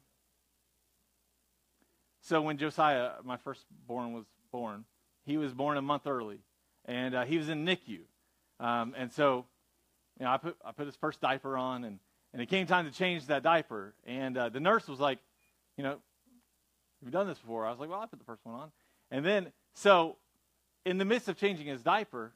so 2.22 2.40
when 2.40 2.56
Josiah, 2.56 3.10
my 3.24 3.36
firstborn, 3.36 4.12
was 4.14 4.24
born, 4.50 4.84
he 5.24 5.36
was 5.36 5.52
born 5.52 5.76
a 5.76 5.82
month 5.82 6.06
early, 6.06 6.40
and 6.84 7.14
uh, 7.14 7.24
he 7.24 7.38
was 7.38 7.48
in 7.48 7.64
NICU. 7.64 8.00
Um, 8.60 8.94
and 8.96 9.12
so, 9.12 9.46
you 10.18 10.24
know, 10.24 10.32
I 10.32 10.36
put 10.36 10.56
I 10.64 10.72
put 10.72 10.86
his 10.86 10.96
first 10.96 11.20
diaper 11.20 11.56
on, 11.56 11.84
and 11.84 11.98
and 12.32 12.42
it 12.42 12.46
came 12.46 12.66
time 12.66 12.84
to 12.86 12.92
change 12.92 13.26
that 13.26 13.42
diaper, 13.42 13.94
and 14.06 14.36
uh, 14.36 14.48
the 14.48 14.60
nurse 14.60 14.88
was 14.88 15.00
like, 15.00 15.18
you 15.76 15.84
know, 15.84 15.90
have 15.90 15.98
you 17.06 17.10
done 17.10 17.26
this 17.26 17.38
before? 17.38 17.66
I 17.66 17.70
was 17.70 17.78
like, 17.78 17.90
well, 17.90 18.00
I 18.00 18.06
put 18.06 18.18
the 18.18 18.24
first 18.24 18.44
one 18.44 18.54
on, 18.54 18.72
and 19.10 19.24
then 19.24 19.52
so, 19.74 20.16
in 20.84 20.98
the 20.98 21.04
midst 21.04 21.28
of 21.28 21.36
changing 21.36 21.66
his 21.66 21.82
diaper, 21.82 22.32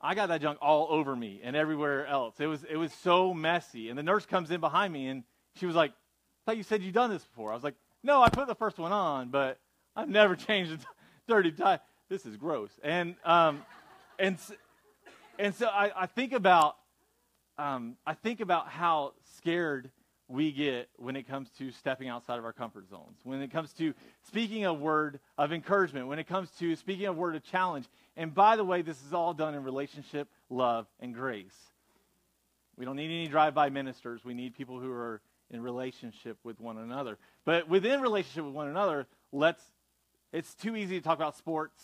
I 0.00 0.14
got 0.14 0.28
that 0.28 0.42
junk 0.42 0.58
all 0.60 0.88
over 0.90 1.16
me 1.16 1.40
and 1.42 1.56
everywhere 1.56 2.06
else. 2.06 2.34
It 2.38 2.46
was 2.46 2.62
it 2.64 2.76
was 2.76 2.92
so 2.92 3.32
messy. 3.32 3.88
And 3.88 3.98
the 3.98 4.02
nurse 4.02 4.26
comes 4.26 4.50
in 4.50 4.60
behind 4.60 4.92
me 4.92 5.08
and 5.08 5.24
she 5.56 5.64
was 5.66 5.74
like, 5.74 5.92
I 5.92 6.50
thought 6.50 6.56
you 6.58 6.62
said 6.62 6.82
you'd 6.82 6.94
done 6.94 7.10
this 7.10 7.24
before. 7.24 7.50
I 7.50 7.54
was 7.54 7.64
like, 7.64 7.74
No, 8.02 8.22
I 8.22 8.28
put 8.28 8.46
the 8.46 8.54
first 8.54 8.78
one 8.78 8.92
on, 8.92 9.30
but 9.30 9.58
I've 9.96 10.10
never 10.10 10.36
changed. 10.36 10.84
30 11.26 11.52
times. 11.52 11.80
This 12.08 12.26
is 12.26 12.36
gross. 12.36 12.70
And, 12.82 13.16
um, 13.24 13.62
and, 14.18 14.38
and 15.38 15.54
so 15.54 15.66
I, 15.66 15.90
I 16.02 16.06
think 16.06 16.32
about, 16.32 16.76
um, 17.58 17.96
I 18.06 18.14
think 18.14 18.40
about 18.40 18.68
how 18.68 19.14
scared 19.36 19.90
we 20.28 20.52
get 20.52 20.88
when 20.96 21.16
it 21.16 21.28
comes 21.28 21.50
to 21.58 21.70
stepping 21.70 22.08
outside 22.08 22.38
of 22.38 22.44
our 22.44 22.52
comfort 22.52 22.88
zones, 22.88 23.18
when 23.24 23.42
it 23.42 23.50
comes 23.50 23.72
to 23.74 23.94
speaking 24.26 24.64
a 24.64 24.72
word 24.72 25.20
of 25.36 25.52
encouragement, 25.52 26.08
when 26.08 26.18
it 26.18 26.26
comes 26.26 26.50
to 26.58 26.76
speaking 26.76 27.06
a 27.06 27.12
word 27.12 27.36
of 27.36 27.44
challenge. 27.44 27.86
And 28.16 28.34
by 28.34 28.56
the 28.56 28.64
way, 28.64 28.82
this 28.82 29.02
is 29.04 29.12
all 29.12 29.34
done 29.34 29.54
in 29.54 29.62
relationship, 29.62 30.28
love, 30.48 30.86
and 31.00 31.14
grace. 31.14 31.56
We 32.76 32.84
don't 32.84 32.96
need 32.96 33.06
any 33.06 33.28
drive 33.28 33.54
by 33.54 33.70
ministers. 33.70 34.24
We 34.24 34.34
need 34.34 34.54
people 34.54 34.80
who 34.80 34.90
are 34.90 35.20
in 35.50 35.62
relationship 35.62 36.38
with 36.42 36.60
one 36.60 36.78
another. 36.78 37.18
But 37.44 37.68
within 37.68 38.00
relationship 38.00 38.44
with 38.44 38.54
one 38.54 38.68
another, 38.68 39.06
let's 39.30 39.62
it's 40.34 40.54
too 40.54 40.76
easy 40.76 40.98
to 40.98 41.04
talk 41.04 41.16
about 41.16 41.36
sports 41.36 41.80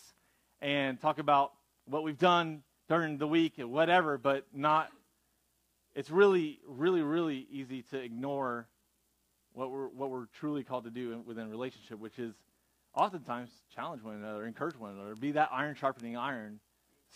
and 0.61 1.01
talk 1.01 1.19
about 1.19 1.53
what 1.87 2.03
we've 2.03 2.19
done 2.19 2.63
during 2.89 3.17
the 3.17 3.27
week 3.27 3.59
and 3.59 3.71
whatever, 3.71 4.19
but 4.19 4.45
not 4.53 4.91
it's 5.95 6.11
really, 6.11 6.61
really, 6.67 7.03
really 7.03 7.47
easy 7.51 7.83
to 7.91 7.99
ignore 7.99 8.69
what 9.53 9.71
we're 9.71 9.89
what 9.89 10.11
we're 10.11 10.27
truly 10.39 10.63
called 10.63 10.85
to 10.85 10.91
do 10.91 11.23
within 11.25 11.49
relationship, 11.49 11.99
which 11.99 12.19
is 12.19 12.35
oftentimes 12.95 13.51
challenge 13.75 14.03
one 14.03 14.17
another, 14.17 14.47
encourage 14.47 14.77
one 14.77 14.93
another, 14.93 15.15
be 15.15 15.33
that 15.33 15.49
iron 15.53 15.75
sharpening 15.75 16.17
iron, 16.17 16.61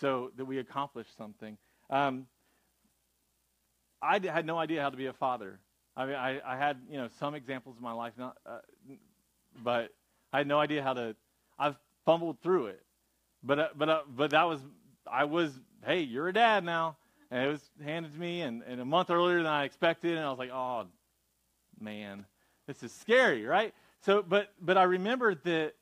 so 0.01 0.31
that 0.37 0.45
we 0.45 0.59
accomplish 0.59 1.07
something. 1.19 1.59
Um, 1.91 2.27
I 4.01 4.21
had 4.25 4.47
no 4.47 4.59
idea 4.59 4.83
how 4.83 4.91
to 4.91 4.97
be 4.97 5.07
a 5.07 5.13
father 5.13 5.59
I 5.97 6.07
mean, 6.07 6.17
I, 6.17 6.41
I 6.45 6.57
had 6.57 6.79
you 6.91 6.97
know 6.97 7.09
some 7.19 7.35
examples 7.35 7.77
in 7.77 7.83
my 7.83 7.93
life, 7.93 8.15
not, 8.19 8.37
uh, 8.47 8.59
but 9.63 9.91
I 10.33 10.39
had 10.39 10.47
no 10.47 10.59
idea 10.59 10.83
how 10.83 10.95
to. 10.95 11.15
I've 11.59 11.77
fumbled 12.05 12.41
through 12.43 12.67
it, 12.67 12.83
but 13.43 13.59
uh, 13.59 13.69
but 13.77 13.89
uh, 13.89 14.01
but 14.09 14.31
that 14.31 14.45
was 14.45 14.61
I 15.11 15.25
was 15.25 15.53
hey 15.85 16.01
you're 16.01 16.29
a 16.29 16.33
dad 16.33 16.65
now, 16.65 16.97
and 17.31 17.47
it 17.47 17.49
was 17.49 17.63
handed 17.83 18.13
to 18.13 18.19
me 18.19 18.43
and, 18.43 18.63
and 18.63 18.81
a 18.81 18.85
month 18.85 19.11
earlier 19.11 19.39
than 19.39 19.47
I 19.47 19.65
expected, 19.65 20.17
and 20.17 20.25
I 20.25 20.31
was 20.31 20.39
like 20.39 20.51
oh 20.51 20.87
man 21.81 22.27
this 22.67 22.83
is 22.83 22.93
scary 22.93 23.45
right? 23.45 23.75
So 24.01 24.23
but 24.23 24.53
but 24.61 24.77
I 24.77 24.85
remember 24.85 25.35
that 25.35 25.75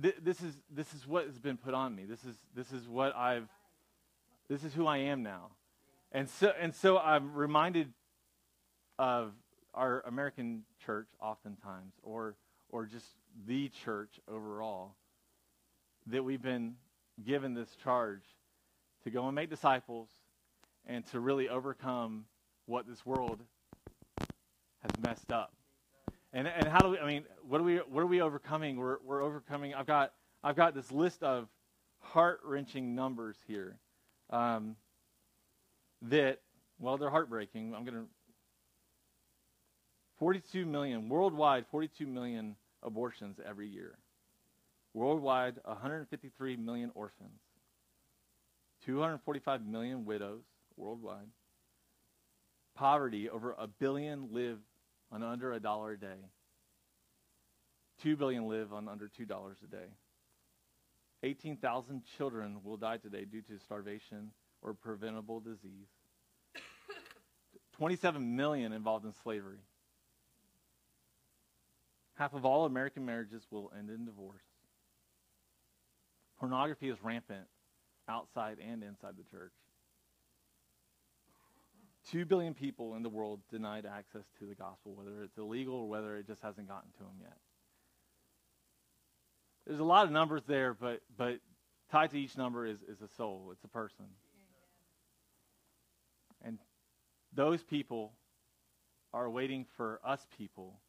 th- 0.00 0.16
this 0.22 0.42
is 0.42 0.54
this 0.70 0.92
is 0.94 1.06
what 1.06 1.26
has 1.26 1.38
been 1.38 1.56
put 1.56 1.74
on 1.74 1.94
me. 1.94 2.04
This 2.04 2.24
is 2.24 2.36
this 2.54 2.72
is 2.72 2.88
what 2.88 3.14
I've 3.16 3.48
this 4.48 4.64
is 4.64 4.74
who 4.74 4.86
I 4.86 4.98
am 4.98 5.22
now. 5.22 5.48
And 6.12 6.28
so 6.28 6.52
and 6.60 6.74
so 6.74 6.98
I'm 6.98 7.34
reminded 7.34 7.92
of 8.98 9.32
our 9.74 10.02
American 10.06 10.64
church, 10.84 11.08
oftentimes, 11.20 11.94
or 12.02 12.36
or 12.70 12.86
just 12.86 13.06
the 13.46 13.68
church 13.84 14.20
overall, 14.28 14.94
that 16.06 16.24
we've 16.24 16.42
been 16.42 16.74
given 17.24 17.54
this 17.54 17.76
charge 17.82 18.22
to 19.04 19.10
go 19.10 19.26
and 19.26 19.34
make 19.34 19.50
disciples 19.50 20.08
and 20.86 21.06
to 21.06 21.20
really 21.20 21.48
overcome 21.48 22.24
what 22.66 22.86
this 22.86 23.04
world 23.04 23.40
has 24.18 24.90
messed 25.02 25.32
up. 25.32 25.52
And 26.32 26.46
and 26.46 26.68
how 26.68 26.80
do 26.80 26.90
we? 26.90 26.98
I 26.98 27.06
mean, 27.06 27.24
what 27.48 27.60
are 27.60 27.64
we? 27.64 27.76
What 27.76 28.02
are 28.02 28.06
we 28.06 28.20
overcoming? 28.20 28.76
We're 28.76 28.98
we're 29.02 29.22
overcoming. 29.22 29.74
I've 29.74 29.86
got 29.86 30.12
I've 30.44 30.56
got 30.56 30.74
this 30.74 30.92
list 30.92 31.22
of 31.22 31.48
heart 32.00 32.40
wrenching 32.44 32.94
numbers 32.94 33.36
here. 33.46 33.78
Um, 34.30 34.76
that 36.02 36.40
well, 36.78 36.98
they're 36.98 37.10
heartbreaking. 37.10 37.74
I'm 37.74 37.84
going 37.84 37.96
to 37.96 38.06
42 40.18 40.66
million, 40.66 41.08
worldwide, 41.08 41.66
42 41.70 42.06
million 42.06 42.56
abortions 42.82 43.38
every 43.46 43.68
year. 43.68 43.98
Worldwide, 44.94 45.60
153 45.64 46.56
million 46.56 46.90
orphans. 46.94 47.40
245 48.84 49.66
million 49.66 50.04
widows 50.04 50.42
worldwide. 50.76 51.28
Poverty, 52.74 53.28
over 53.28 53.54
a 53.58 53.66
billion 53.66 54.28
live 54.32 54.58
on 55.10 55.22
under 55.22 55.52
a 55.52 55.60
dollar 55.60 55.92
a 55.92 55.98
day. 55.98 56.30
2 58.02 58.16
billion 58.16 58.48
live 58.48 58.72
on 58.72 58.88
under 58.88 59.08
$2 59.08 59.28
a 59.28 59.66
day. 59.66 59.88
18,000 61.24 62.02
children 62.16 62.58
will 62.62 62.76
die 62.76 62.96
today 62.96 63.24
due 63.24 63.42
to 63.42 63.58
starvation 63.58 64.30
or 64.62 64.72
preventable 64.72 65.40
disease. 65.40 65.88
27 67.72 68.36
million 68.36 68.72
involved 68.72 69.04
in 69.04 69.12
slavery. 69.22 69.58
Half 72.18 72.34
of 72.34 72.44
all 72.44 72.66
American 72.66 73.06
marriages 73.06 73.46
will 73.50 73.70
end 73.78 73.90
in 73.90 74.04
divorce. 74.04 74.42
Pornography 76.40 76.88
is 76.88 76.98
rampant 77.02 77.46
outside 78.08 78.58
and 78.60 78.82
inside 78.82 79.14
the 79.16 79.24
church. 79.30 79.52
Two 82.10 82.24
billion 82.24 82.54
people 82.54 82.96
in 82.96 83.02
the 83.02 83.08
world 83.08 83.40
denied 83.50 83.86
access 83.86 84.24
to 84.38 84.46
the 84.46 84.54
gospel, 84.54 84.94
whether 84.94 85.22
it's 85.22 85.36
illegal 85.38 85.74
or 85.74 85.88
whether 85.88 86.16
it 86.16 86.26
just 86.26 86.42
hasn't 86.42 86.66
gotten 86.66 86.90
to 86.92 86.98
them 87.00 87.18
yet. 87.20 87.36
There's 89.66 89.80
a 89.80 89.84
lot 89.84 90.06
of 90.06 90.10
numbers 90.10 90.42
there, 90.48 90.74
but, 90.74 91.00
but 91.16 91.38
tied 91.90 92.10
to 92.12 92.18
each 92.18 92.36
number 92.36 92.66
is, 92.66 92.78
is 92.88 93.00
a 93.02 93.08
soul, 93.16 93.50
it's 93.52 93.64
a 93.64 93.68
person. 93.68 94.06
And 96.42 96.58
those 97.34 97.62
people 97.62 98.12
are 99.12 99.28
waiting 99.28 99.66
for 99.76 100.00
us 100.04 100.26
people 100.36 100.80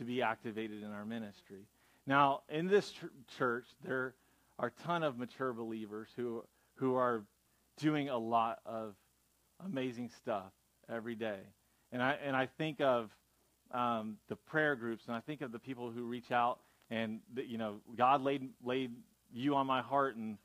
to 0.00 0.04
be 0.04 0.22
activated 0.22 0.82
in 0.82 0.90
our 0.92 1.04
ministry. 1.04 1.66
Now, 2.06 2.40
in 2.48 2.66
this 2.66 2.90
ch- 2.90 3.36
church, 3.36 3.66
there 3.84 4.14
are 4.58 4.68
a 4.68 4.82
ton 4.82 5.02
of 5.02 5.18
mature 5.18 5.52
believers 5.52 6.08
who, 6.16 6.42
who 6.76 6.94
are 6.94 7.22
doing 7.76 8.08
a 8.08 8.16
lot 8.16 8.60
of 8.64 8.94
amazing 9.62 10.08
stuff 10.16 10.52
every 10.90 11.14
day. 11.14 11.40
And 11.92 12.02
I, 12.02 12.16
and 12.24 12.34
I 12.34 12.46
think 12.46 12.80
of 12.80 13.10
um, 13.72 14.16
the 14.28 14.36
prayer 14.36 14.74
groups, 14.74 15.04
and 15.06 15.14
I 15.14 15.20
think 15.20 15.42
of 15.42 15.52
the 15.52 15.58
people 15.58 15.90
who 15.90 16.04
reach 16.04 16.32
out, 16.32 16.60
and 16.90 17.20
the, 17.34 17.44
you 17.46 17.58
know, 17.58 17.76
God 17.94 18.22
laid, 18.22 18.48
laid 18.64 18.92
you 19.30 19.54
on 19.54 19.66
my 19.66 19.82
heart, 19.82 20.16
and 20.16 20.38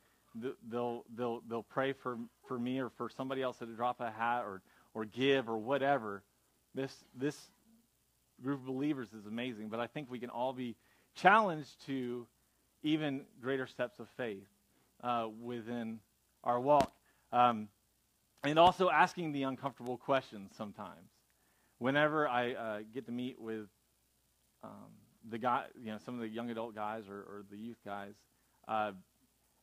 they'll, 0.69 1.05
they'll, 1.15 1.41
they'll 1.47 1.63
pray 1.63 1.93
for, 1.93 2.17
for 2.45 2.59
me 2.59 2.79
or 2.79 2.89
for 2.89 3.09
somebody 3.09 3.41
else 3.41 3.59
to 3.59 3.65
drop 3.67 4.01
a 4.01 4.11
hat 4.11 4.43
or, 4.43 4.61
or 4.93 5.05
give 5.05 5.47
or 5.47 5.57
whatever. 5.57 6.23
This, 6.73 6.93
this 7.15 7.37
group 8.43 8.59
of 8.59 8.65
believers 8.65 9.09
is 9.13 9.25
amazing, 9.25 9.69
but 9.69 9.79
I 9.79 9.87
think 9.87 10.09
we 10.09 10.19
can 10.19 10.29
all 10.29 10.53
be 10.53 10.75
challenged 11.15 11.85
to 11.87 12.27
even 12.83 13.21
greater 13.41 13.67
steps 13.67 13.99
of 13.99 14.07
faith 14.17 14.47
uh, 15.03 15.27
within 15.41 15.99
our 16.43 16.59
walk. 16.59 16.93
Um, 17.31 17.69
and 18.43 18.59
also 18.59 18.89
asking 18.89 19.31
the 19.31 19.43
uncomfortable 19.43 19.97
questions 19.97 20.51
sometimes. 20.55 21.09
Whenever 21.79 22.27
I 22.27 22.53
uh, 22.53 22.79
get 22.93 23.05
to 23.07 23.11
meet 23.11 23.39
with 23.39 23.67
um, 24.63 24.91
the 25.29 25.37
guy, 25.37 25.65
you 25.81 25.91
know, 25.91 25.97
some 26.05 26.13
of 26.13 26.21
the 26.21 26.29
young 26.29 26.49
adult 26.51 26.75
guys 26.75 27.03
or, 27.09 27.17
or 27.17 27.45
the 27.49 27.57
youth 27.57 27.79
guys, 27.83 28.13
uh, 28.67 28.91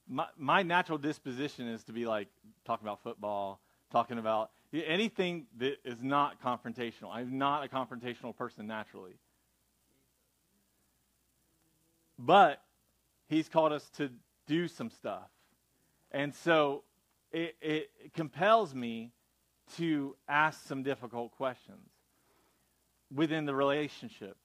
my, 0.09 0.27
my 0.37 0.63
natural 0.63 0.99
disposition 0.99 1.69
is 1.69 1.85
to 1.85 1.93
be 1.93 2.07
like 2.07 2.29
talking 2.65 2.87
about 2.87 3.03
football, 3.03 3.61
talking 3.91 4.19
about 4.19 4.51
anything 4.73 5.47
that 5.59 5.77
is 5.85 6.03
not 6.03 6.43
confrontational. 6.43 7.11
I'm 7.13 7.39
not 7.39 7.65
a 7.65 7.69
confrontational 7.69 8.37
person 8.37 8.67
naturally. 8.67 9.13
But 12.19 12.63
he's 13.29 13.49
called 13.49 13.73
us 13.73 13.89
to 13.97 14.11
do 14.47 14.69
some 14.69 14.91
stuff. 14.91 15.29
And 16.11 16.35
so 16.35 16.85
it, 17.33 17.57
it 17.61 17.91
compels 18.15 18.75
me 18.75 19.13
to 19.77 20.17
ask 20.29 20.67
some 20.67 20.83
difficult 20.83 21.33
questions 21.33 21.89
within 23.15 23.45
the 23.45 23.55
relationship. 23.55 24.37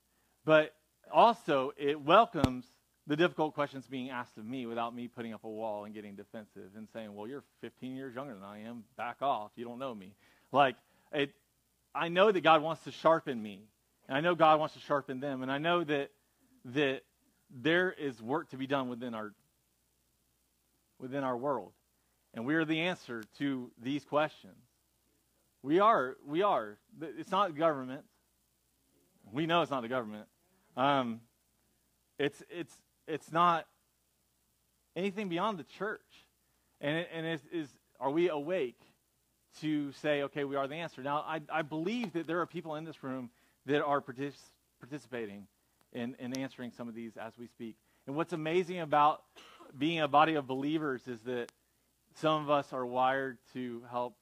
But 0.44 0.74
also, 1.12 1.72
it 1.76 2.00
welcomes 2.00 2.66
the 3.08 3.16
difficult 3.16 3.54
questions 3.54 3.86
being 3.86 4.10
asked 4.10 4.36
of 4.36 4.44
me 4.44 4.66
without 4.66 4.94
me 4.94 5.08
putting 5.08 5.32
up 5.32 5.42
a 5.44 5.48
wall 5.48 5.86
and 5.86 5.94
getting 5.94 6.14
defensive 6.14 6.70
and 6.76 6.86
saying, 6.92 7.14
well, 7.14 7.26
you're 7.26 7.42
15 7.62 7.96
years 7.96 8.14
younger 8.14 8.34
than 8.34 8.44
I 8.44 8.64
am. 8.64 8.84
Back 8.98 9.22
off. 9.22 9.50
You 9.56 9.64
don't 9.64 9.78
know 9.78 9.94
me. 9.94 10.12
Like, 10.52 10.76
it, 11.12 11.32
I 11.94 12.08
know 12.08 12.30
that 12.30 12.42
God 12.42 12.62
wants 12.62 12.84
to 12.84 12.92
sharpen 12.92 13.42
me. 13.42 13.62
And 14.06 14.16
I 14.16 14.20
know 14.20 14.34
God 14.34 14.60
wants 14.60 14.74
to 14.74 14.80
sharpen 14.80 15.20
them. 15.20 15.42
And 15.42 15.50
I 15.50 15.56
know 15.56 15.82
that, 15.84 16.10
that 16.66 17.00
there 17.50 17.90
is 17.90 18.20
work 18.20 18.50
to 18.50 18.58
be 18.58 18.66
done 18.66 18.90
within 18.90 19.14
our, 19.14 19.32
within 20.98 21.24
our 21.24 21.36
world. 21.36 21.72
And 22.34 22.44
we 22.44 22.56
are 22.56 22.66
the 22.66 22.80
answer 22.80 23.24
to 23.38 23.70
these 23.82 24.04
questions. 24.04 24.54
We 25.62 25.80
are. 25.80 26.16
We 26.26 26.42
are. 26.42 26.76
It's 27.00 27.30
not 27.30 27.56
government. 27.56 28.02
We 29.32 29.46
know 29.46 29.62
it's 29.62 29.70
not 29.70 29.80
the 29.80 29.88
government. 29.88 30.26
Um, 30.76 31.20
it's 32.18 32.42
it's 32.50 32.74
it's 33.08 33.32
not 33.32 33.66
anything 34.94 35.28
beyond 35.28 35.58
the 35.58 35.64
church. 35.64 36.00
And 36.80 36.98
it, 36.98 37.08
and 37.12 37.26
is, 37.26 37.40
is 37.52 37.68
are 37.98 38.10
we 38.10 38.28
awake 38.28 38.78
to 39.60 39.92
say, 39.92 40.22
okay, 40.22 40.44
we 40.44 40.56
are 40.56 40.68
the 40.68 40.76
answer? 40.76 41.02
Now, 41.02 41.24
I, 41.26 41.40
I 41.52 41.62
believe 41.62 42.12
that 42.12 42.26
there 42.26 42.40
are 42.40 42.46
people 42.46 42.76
in 42.76 42.84
this 42.84 43.02
room 43.02 43.30
that 43.66 43.82
are 43.82 44.00
partic- 44.00 44.38
participating 44.78 45.46
in, 45.92 46.14
in 46.18 46.38
answering 46.38 46.72
some 46.76 46.88
of 46.88 46.94
these 46.94 47.16
as 47.16 47.32
we 47.38 47.46
speak. 47.48 47.76
And 48.06 48.14
what's 48.14 48.32
amazing 48.32 48.80
about 48.80 49.22
being 49.76 50.00
a 50.00 50.08
body 50.08 50.34
of 50.34 50.46
believers 50.46 51.06
is 51.08 51.20
that 51.22 51.50
some 52.14 52.42
of 52.42 52.50
us 52.50 52.72
are 52.72 52.86
wired 52.86 53.38
to 53.54 53.82
help 53.90 54.14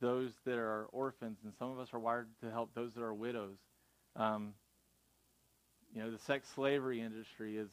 those 0.00 0.30
that 0.44 0.58
are 0.58 0.86
orphans, 0.92 1.38
and 1.42 1.52
some 1.58 1.70
of 1.70 1.78
us 1.78 1.88
are 1.92 1.98
wired 1.98 2.28
to 2.42 2.50
help 2.50 2.74
those 2.74 2.92
that 2.94 3.02
are 3.02 3.14
widows. 3.14 3.56
Um, 4.14 4.54
you 5.94 6.02
know, 6.02 6.10
the 6.10 6.18
sex 6.18 6.48
slavery 6.54 7.00
industry 7.00 7.56
is 7.56 7.70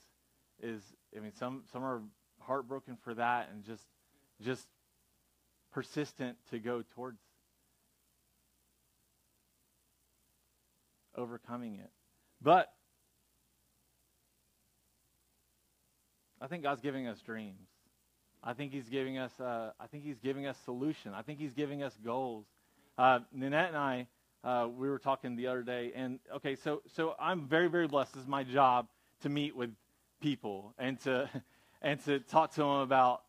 is 0.61 0.81
I 1.15 1.19
mean 1.19 1.33
some 1.37 1.63
some 1.71 1.83
are 1.83 2.01
heartbroken 2.39 2.97
for 3.03 3.13
that 3.13 3.49
and 3.51 3.63
just 3.63 3.83
just 4.41 4.67
persistent 5.71 6.37
to 6.51 6.59
go 6.59 6.83
towards 6.95 7.19
overcoming 11.15 11.75
it. 11.75 11.91
But 12.41 12.71
I 16.41 16.47
think 16.47 16.63
God's 16.63 16.81
giving 16.81 17.07
us 17.07 17.19
dreams. 17.21 17.67
I 18.43 18.53
think 18.53 18.73
he's 18.73 18.89
giving 18.89 19.17
us. 19.17 19.31
Uh, 19.39 19.71
I 19.79 19.87
think 19.87 20.03
he's 20.03 20.19
giving 20.19 20.45
us 20.45 20.57
solution. 20.65 21.13
I 21.13 21.21
think 21.21 21.39
he's 21.39 21.53
giving 21.53 21.81
us 21.81 21.97
goals. 22.03 22.45
Uh, 22.97 23.19
Nanette 23.31 23.69
and 23.69 23.77
I, 23.77 24.07
uh, 24.43 24.67
we 24.67 24.89
were 24.89 24.99
talking 24.99 25.37
the 25.37 25.47
other 25.47 25.63
day, 25.63 25.93
and 25.95 26.19
okay, 26.35 26.55
so 26.57 26.81
so 26.95 27.15
I'm 27.19 27.47
very 27.47 27.69
very 27.69 27.87
blessed. 27.87 28.13
This 28.13 28.23
is 28.23 28.27
my 28.27 28.43
job 28.43 28.87
to 29.21 29.29
meet 29.29 29.55
with 29.55 29.69
people 30.23 30.73
and 30.79 30.99
to 31.01 31.29
and 31.81 32.03
to 32.05 32.19
talk 32.19 32.51
to 32.53 32.61
them 32.61 32.69
about 32.69 33.21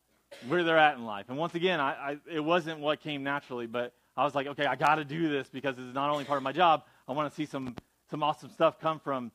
where 0.46 0.64
they're 0.64 0.78
at 0.78 0.96
in 0.96 1.04
life. 1.04 1.26
And 1.28 1.36
once 1.36 1.54
again, 1.54 1.80
I, 1.80 1.92
I 1.92 2.16
it 2.30 2.40
wasn't 2.40 2.80
what 2.80 3.00
came 3.00 3.22
naturally, 3.24 3.66
but 3.66 3.92
I 4.16 4.24
was 4.24 4.34
like, 4.34 4.46
okay, 4.46 4.64
I 4.64 4.76
got 4.76 4.94
to 4.94 5.04
do 5.04 5.28
this 5.28 5.48
because 5.48 5.76
it's 5.76 5.94
not 5.94 6.10
only 6.10 6.24
part 6.24 6.38
of 6.38 6.44
my 6.44 6.52
job. 6.52 6.84
I 7.06 7.12
want 7.12 7.28
to 7.30 7.36
see 7.36 7.46
some 7.46 7.74
some 8.10 8.22
awesome 8.22 8.50
stuff 8.50 8.80
come 8.80 9.00
from 9.00 9.32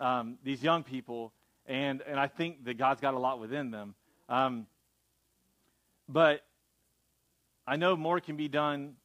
um, 0.00 0.36
these 0.44 0.62
young 0.62 0.82
people, 0.82 1.32
and 1.66 2.02
and 2.02 2.18
I 2.18 2.26
think 2.26 2.64
that 2.64 2.76
God's 2.76 3.00
got 3.00 3.14
a 3.14 3.18
lot 3.18 3.40
within 3.40 3.70
them. 3.70 3.94
Um, 4.28 4.66
but 6.08 6.44
I 7.66 7.76
know 7.76 7.96
more 7.96 8.20
can 8.20 8.36
be 8.36 8.48
done 8.48 8.96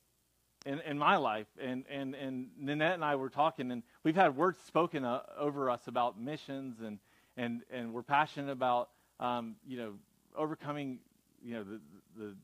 in, 0.65 0.79
in 0.81 0.97
my 0.97 1.17
life. 1.17 1.47
And, 1.59 1.83
and, 1.89 2.13
and 2.13 2.49
Nanette 2.59 2.93
and 2.93 3.03
I 3.03 3.15
were 3.15 3.29
talking, 3.29 3.71
and 3.71 3.81
we've 4.03 4.15
had 4.15 4.35
words 4.35 4.59
spoken 4.67 5.03
uh, 5.03 5.21
over 5.37 5.69
us 5.69 5.87
about 5.87 6.19
missions, 6.19 6.79
and, 6.81 6.99
and, 7.41 7.61
and 7.71 7.91
we're 7.91 8.03
passionate 8.03 8.51
about, 8.51 8.89
um, 9.19 9.55
you 9.67 9.77
know, 9.77 9.93
overcoming, 10.37 10.99
you 11.43 11.55
know, 11.55 11.63
the, 11.63 11.79
the 12.17 12.35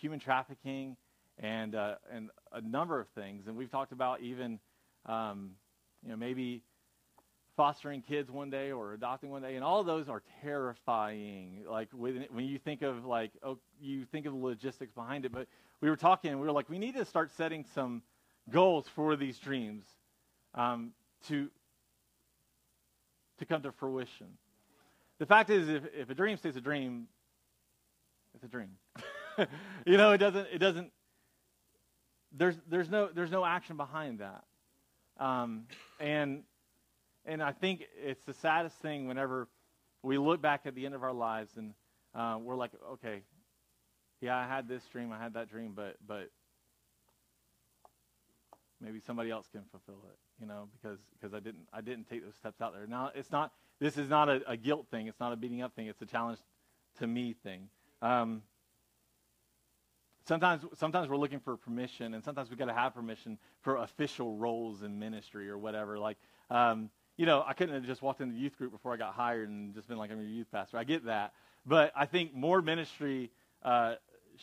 human 0.00 0.18
trafficking 0.18 0.96
and, 1.38 1.74
uh, 1.74 1.94
and 2.12 2.30
a 2.52 2.60
number 2.60 3.00
of 3.00 3.06
things. 3.10 3.46
And 3.46 3.56
we've 3.56 3.70
talked 3.70 3.92
about 3.92 4.20
even, 4.20 4.58
um, 5.06 5.52
you 6.02 6.10
know, 6.10 6.16
maybe 6.16 6.62
fostering 7.56 8.02
kids 8.02 8.30
one 8.30 8.50
day 8.50 8.72
or 8.72 8.92
adopting 8.94 9.30
one 9.30 9.42
day, 9.42 9.54
and 9.54 9.64
all 9.64 9.80
of 9.80 9.86
those 9.86 10.08
are 10.08 10.22
terrifying. 10.42 11.64
Like 11.70 11.88
when, 11.92 12.26
when 12.32 12.46
you 12.46 12.58
think 12.58 12.82
of 12.82 13.06
like, 13.06 13.30
oh, 13.44 13.58
you 13.80 14.04
think 14.06 14.26
of 14.26 14.32
the 14.32 14.38
logistics 14.38 14.92
behind 14.92 15.24
it. 15.24 15.32
But 15.32 15.46
we 15.80 15.88
were 15.88 15.96
talking, 15.96 16.32
and 16.32 16.40
we 16.40 16.46
were 16.46 16.52
like, 16.52 16.68
we 16.68 16.78
need 16.78 16.96
to 16.96 17.04
start 17.04 17.30
setting 17.36 17.64
some 17.74 18.02
goals 18.50 18.86
for 18.94 19.14
these 19.14 19.38
dreams 19.38 19.84
um, 20.54 20.92
to 21.28 21.48
to 23.38 23.46
come 23.46 23.62
to 23.62 23.72
fruition. 23.72 24.28
The 25.18 25.26
fact 25.26 25.50
is, 25.50 25.68
if, 25.68 25.84
if 25.94 26.10
a 26.10 26.14
dream 26.14 26.36
stays 26.36 26.56
a 26.56 26.60
dream, 26.60 27.08
it's 28.34 28.44
a 28.44 28.48
dream. 28.48 28.70
you 29.86 29.96
know, 29.96 30.12
it 30.12 30.18
doesn't. 30.18 30.48
It 30.52 30.58
doesn't. 30.58 30.92
There's 32.32 32.56
there's 32.68 32.90
no 32.90 33.08
there's 33.14 33.30
no 33.30 33.44
action 33.44 33.76
behind 33.76 34.18
that, 34.18 34.44
um, 35.18 35.64
and 35.98 36.42
and 37.24 37.42
I 37.42 37.52
think 37.52 37.84
it's 38.04 38.24
the 38.24 38.34
saddest 38.34 38.76
thing 38.76 39.06
whenever 39.06 39.48
we 40.02 40.18
look 40.18 40.42
back 40.42 40.62
at 40.66 40.74
the 40.74 40.86
end 40.86 40.94
of 40.94 41.02
our 41.02 41.12
lives 41.12 41.56
and 41.56 41.74
uh, 42.14 42.38
we're 42.40 42.56
like, 42.56 42.70
okay, 42.92 43.22
yeah, 44.20 44.36
I 44.36 44.46
had 44.46 44.68
this 44.68 44.82
dream, 44.92 45.12
I 45.12 45.18
had 45.18 45.34
that 45.34 45.50
dream, 45.50 45.72
but 45.74 45.96
but 46.06 46.30
maybe 48.80 49.00
somebody 49.00 49.30
else 49.30 49.46
can 49.50 49.62
fulfill 49.70 50.02
it, 50.08 50.18
you 50.40 50.46
know, 50.46 50.68
because 50.80 50.98
because 51.18 51.34
I 51.34 51.40
didn't 51.40 51.66
I 51.72 51.80
didn't 51.80 52.08
take 52.08 52.24
those 52.24 52.34
steps 52.34 52.60
out 52.60 52.74
there. 52.74 52.86
Now 52.86 53.10
it's 53.14 53.30
not 53.30 53.52
this 53.80 53.96
is 53.96 54.08
not 54.08 54.28
a, 54.28 54.42
a 54.46 54.56
guilt 54.56 54.86
thing, 54.90 55.06
it's 55.06 55.20
not 55.20 55.32
a 55.32 55.36
beating 55.36 55.62
up 55.62 55.74
thing, 55.74 55.86
it's 55.86 56.02
a 56.02 56.06
challenge 56.06 56.38
to 56.98 57.06
me 57.06 57.34
thing. 57.42 57.68
Um, 58.02 58.42
sometimes 60.26 60.64
sometimes 60.74 61.08
we're 61.08 61.16
looking 61.16 61.40
for 61.40 61.56
permission, 61.56 62.14
and 62.14 62.24
sometimes 62.24 62.50
we 62.50 62.56
got 62.56 62.66
to 62.66 62.74
have 62.74 62.94
permission 62.94 63.38
for 63.62 63.76
official 63.76 64.36
roles 64.36 64.82
in 64.82 64.98
ministry 64.98 65.48
or 65.48 65.58
whatever. 65.58 65.98
Like 65.98 66.18
um, 66.50 66.90
you 67.16 67.24
know, 67.24 67.44
I 67.46 67.54
couldn't 67.54 67.74
have 67.74 67.84
just 67.84 68.02
walked 68.02 68.20
into 68.20 68.34
the 68.34 68.40
youth 68.40 68.58
group 68.58 68.72
before 68.72 68.92
I 68.92 68.96
got 68.96 69.14
hired 69.14 69.48
and 69.48 69.74
just 69.74 69.88
been 69.88 69.96
like, 69.96 70.10
I'm 70.10 70.18
your 70.18 70.28
youth 70.28 70.50
pastor. 70.52 70.76
I 70.76 70.84
get 70.84 71.06
that. 71.06 71.32
But 71.64 71.92
I 71.96 72.04
think 72.06 72.34
more 72.34 72.60
ministry, 72.60 73.30
uh, 73.62 73.94
sh- 74.36 74.42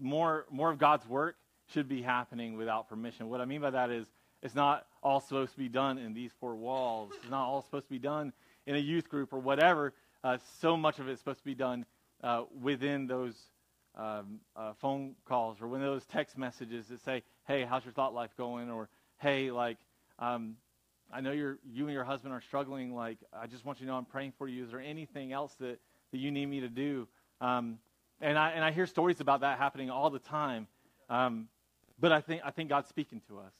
more, 0.00 0.46
more 0.50 0.70
of 0.70 0.78
God's 0.78 1.06
work 1.08 1.36
should 1.72 1.88
be 1.88 2.00
happening 2.00 2.56
without 2.56 2.88
permission. 2.88 3.28
What 3.28 3.40
I 3.40 3.44
mean 3.44 3.60
by 3.60 3.70
that 3.70 3.90
is 3.90 4.06
it's 4.42 4.54
not 4.54 4.86
all 5.02 5.20
supposed 5.20 5.52
to 5.52 5.58
be 5.58 5.68
done 5.68 5.98
in 5.98 6.14
these 6.14 6.30
four 6.40 6.54
walls. 6.54 7.12
It's 7.20 7.30
not 7.30 7.46
all 7.46 7.62
supposed 7.62 7.86
to 7.86 7.90
be 7.90 7.98
done 7.98 8.32
in 8.66 8.76
a 8.76 8.78
youth 8.78 9.08
group 9.08 9.32
or 9.32 9.38
whatever. 9.38 9.94
Uh, 10.22 10.38
so 10.60 10.76
much 10.76 10.98
of 10.98 11.08
it's 11.08 11.20
supposed 11.20 11.40
to 11.40 11.44
be 11.44 11.54
done 11.54 11.84
uh, 12.22 12.44
within 12.60 13.06
those 13.06 13.34
um, 13.96 14.40
uh, 14.56 14.72
phone 14.80 15.14
calls 15.24 15.60
or 15.60 15.68
when 15.68 15.80
those 15.80 16.04
text 16.06 16.38
messages 16.38 16.86
that 16.88 17.00
say, 17.04 17.22
"Hey, 17.46 17.64
how's 17.64 17.84
your 17.84 17.92
thought 17.92 18.14
life 18.14 18.30
going?" 18.36 18.70
or 18.70 18.88
"Hey, 19.18 19.50
like, 19.50 19.78
um, 20.18 20.56
I 21.12 21.20
know 21.20 21.32
you 21.32 21.58
and 21.84 21.90
your 21.92 22.04
husband 22.04 22.32
are 22.32 22.40
struggling. 22.40 22.94
Like, 22.94 23.18
I 23.32 23.46
just 23.46 23.64
want 23.64 23.80
you 23.80 23.86
to 23.86 23.92
know 23.92 23.98
I'm 23.98 24.04
praying 24.04 24.34
for 24.38 24.46
you. 24.46 24.64
Is 24.64 24.70
there 24.70 24.80
anything 24.80 25.32
else 25.32 25.54
that 25.60 25.80
that 26.12 26.18
you 26.18 26.30
need 26.30 26.46
me 26.46 26.60
to 26.60 26.68
do?" 26.68 27.08
Um, 27.40 27.78
and 28.20 28.38
I 28.38 28.50
and 28.50 28.64
I 28.64 28.70
hear 28.70 28.86
stories 28.86 29.20
about 29.20 29.40
that 29.40 29.58
happening 29.58 29.90
all 29.90 30.10
the 30.10 30.18
time. 30.18 30.68
Um, 31.08 31.48
but 31.98 32.12
I 32.12 32.20
think 32.20 32.42
I 32.44 32.50
think 32.50 32.68
God's 32.68 32.88
speaking 32.88 33.20
to 33.28 33.38
us 33.38 33.52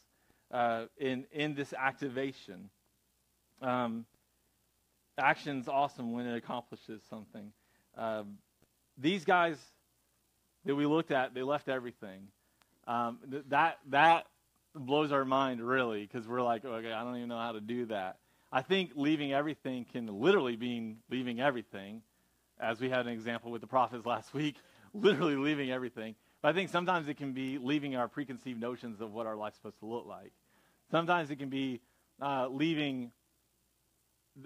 uh, 0.51 0.87
in 0.97 1.27
in 1.33 1.55
this 1.55 1.73
activation. 1.73 2.71
Um, 3.61 4.07
action's 5.19 5.69
awesome 5.69 6.13
when 6.13 6.27
it 6.27 6.37
accomplishes 6.37 7.03
something. 7.11 7.53
Um, 7.97 8.39
these 8.97 9.25
guys 9.25 9.59
that 10.65 10.75
we 10.75 10.87
looked 10.87 11.11
at, 11.11 11.35
they 11.35 11.43
left 11.43 11.69
everything. 11.69 12.29
Um, 12.87 13.19
th- 13.31 13.45
that 13.49 13.79
that 13.91 14.27
blows 14.75 15.13
our 15.13 15.25
mind 15.25 15.61
really 15.61 16.03
because 16.03 16.27
we're 16.27 16.43
like, 16.43 16.65
okay, 16.65 16.93
I 16.93 17.03
don't 17.05 17.17
even 17.17 17.29
know 17.29 17.39
how 17.39 17.53
to 17.53 17.61
do 17.61 17.87
that. 17.87 18.19
I 18.51 18.63
think 18.63 18.93
leaving 18.95 19.33
everything 19.33 19.85
can 19.85 20.07
literally 20.07 20.57
mean 20.57 20.99
leaving 21.11 21.41
everything, 21.41 22.03
as 22.59 22.81
we 22.81 22.89
had 22.89 23.07
an 23.07 23.13
example 23.13 23.51
with 23.51 23.61
the 23.61 23.67
prophets 23.67 24.07
last 24.07 24.33
week, 24.33 24.57
literally 24.95 25.37
leaving 25.37 25.71
everything. 25.71 26.15
But 26.41 26.49
I 26.49 26.53
think 26.53 26.71
sometimes 26.71 27.09
it 27.09 27.17
can 27.17 27.33
be 27.33 27.59
leaving 27.59 27.97
our 27.97 28.09
preconceived 28.09 28.61
notions 28.61 29.01
of 29.01 29.13
what 29.13 29.27
our 29.27 29.37
life's 29.37 29.57
supposed 29.57 29.81
to 29.81 29.87
look 29.87 30.07
like. 30.07 30.33
Sometimes 30.91 31.31
it 31.31 31.37
can 31.37 31.49
be 31.49 31.81
uh, 32.21 32.49
leaving. 32.49 33.13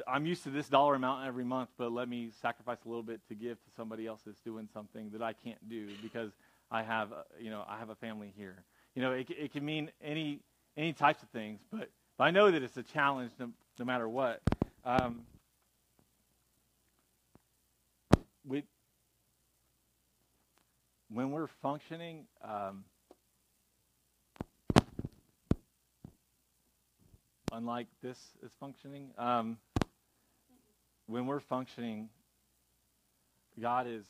I'm 0.06 0.26
used 0.26 0.42
to 0.44 0.50
this 0.50 0.68
dollar 0.68 0.94
amount 0.94 1.26
every 1.26 1.44
month, 1.44 1.68
but 1.76 1.92
let 1.92 2.08
me 2.08 2.30
sacrifice 2.40 2.78
a 2.84 2.88
little 2.88 3.02
bit 3.02 3.20
to 3.28 3.34
give 3.34 3.62
to 3.62 3.70
somebody 3.76 4.06
else 4.06 4.22
that's 4.24 4.40
doing 4.40 4.68
something 4.72 5.10
that 5.10 5.22
I 5.22 5.34
can't 5.34 5.68
do 5.68 5.88
because 6.02 6.32
I 6.70 6.82
have, 6.82 7.12
uh, 7.12 7.16
you 7.38 7.50
know, 7.50 7.64
I 7.68 7.78
have 7.78 7.90
a 7.90 7.94
family 7.94 8.32
here. 8.36 8.64
You 8.94 9.02
know, 9.02 9.12
it, 9.12 9.28
it 9.30 9.52
can 9.52 9.64
mean 9.64 9.90
any 10.02 10.40
any 10.76 10.94
types 10.94 11.22
of 11.22 11.28
things, 11.28 11.60
but, 11.70 11.90
but 12.16 12.24
I 12.24 12.30
know 12.30 12.50
that 12.50 12.62
it's 12.62 12.78
a 12.78 12.82
challenge 12.82 13.32
no, 13.38 13.50
no 13.78 13.84
matter 13.84 14.08
what. 14.08 14.40
Um, 14.84 15.20
we 18.46 18.64
when 21.10 21.30
we're 21.30 21.46
functioning, 21.46 22.26
um, 22.42 22.84
unlike 27.52 27.86
this 28.02 28.18
is 28.44 28.50
functioning, 28.58 29.10
um, 29.18 29.58
when 31.06 31.26
we're 31.26 31.40
functioning, 31.40 32.08
God 33.60 33.86
is 33.86 34.04